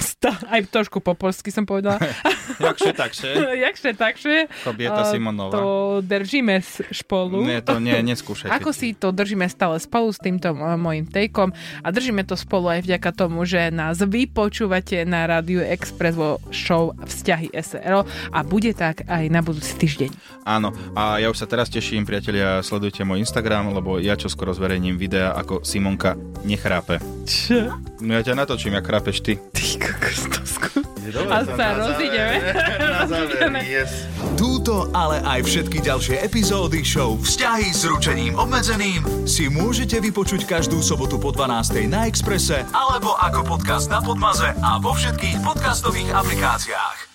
sta, 0.00 0.36
aj 0.52 0.68
trošku 0.68 1.00
po 1.00 1.16
polsky 1.16 1.48
som 1.48 1.64
povedala, 1.64 1.96
Jakže, 2.60 2.92
takže, 2.92 3.28
jakže 3.66 3.90
takže, 3.94 4.34
kobieta 4.66 5.06
Simonová. 5.08 5.54
to 5.54 5.64
držíme 6.04 6.60
spolu. 6.90 7.46
Nie, 7.46 7.62
to 7.62 7.78
nie, 7.78 7.94
neskúšajte. 8.02 8.52
Ako 8.52 8.70
si 8.74 8.92
to 8.92 9.14
držíme 9.14 9.46
stále 9.46 9.78
spolu 9.78 10.10
s 10.10 10.18
týmto 10.18 10.52
uh, 10.52 10.74
mojim 10.74 11.06
tejkom 11.06 11.54
a 11.80 11.88
držíme 11.88 12.26
to 12.26 12.34
spolu 12.34 12.68
aj 12.68 12.84
vďaka 12.84 13.10
tomu, 13.14 13.46
že 13.46 13.70
nás 13.70 14.02
vy 14.02 14.26
počúvate 14.26 15.06
na 15.06 15.24
Rádiu 15.24 15.62
Express 15.62 16.18
vo 16.18 16.42
show 16.50 16.92
Vzťahy 17.00 17.54
SRO 17.62 18.04
a 18.34 18.38
bude 18.42 18.74
tak 18.74 19.06
aj 19.06 19.24
na 19.30 19.40
budúci 19.40 19.76
týždeň. 19.78 20.10
Áno, 20.44 20.74
a 20.92 21.22
ja 21.22 21.30
už 21.30 21.40
sa 21.40 21.46
teraz 21.46 21.70
teším, 21.70 22.04
priatelia, 22.04 22.60
sledujte 22.64 23.06
môj 23.06 23.22
Instagram, 23.22 23.72
lebo 23.72 24.02
ja 24.02 24.18
čo 24.18 24.26
skoro 24.26 24.52
zverejním 24.52 24.98
videa, 24.98 25.32
ako 25.32 25.62
Simonka 25.62 26.18
nechrápe. 26.42 26.98
Čo? 27.24 27.78
No 28.02 28.10
ja 28.18 28.22
ťa 28.24 28.34
natočím, 28.34 28.76
jak 28.76 28.84
chrápeš 28.84 29.22
ty. 29.22 29.38
Ty 29.38 29.69
kokos, 29.76 30.20
to 30.30 30.42
skú... 30.46 30.80
A 31.10 31.42
sa 31.42 31.66
rozídeme. 31.74 32.38
Na 32.78 33.02
záver, 33.08 33.50
yes. 33.66 34.06
Túto, 34.38 34.88
ale 34.94 35.18
aj 35.26 35.42
všetky 35.42 35.82
ďalšie 35.82 36.22
epizódy 36.22 36.86
show 36.86 37.18
Vzťahy 37.18 37.74
s 37.74 37.82
ručením 37.84 38.38
obmedzeným 38.38 39.26
si 39.26 39.50
môžete 39.50 39.98
vypočuť 39.98 40.46
každú 40.46 40.78
sobotu 40.80 41.18
po 41.18 41.34
12. 41.34 41.90
na 41.90 42.06
Exprese 42.06 42.62
alebo 42.70 43.18
ako 43.18 43.58
podcast 43.58 43.90
na 43.90 43.98
Podmaze 43.98 44.54
a 44.62 44.78
vo 44.78 44.94
všetkých 44.94 45.42
podcastových 45.42 46.14
aplikáciách. 46.14 47.09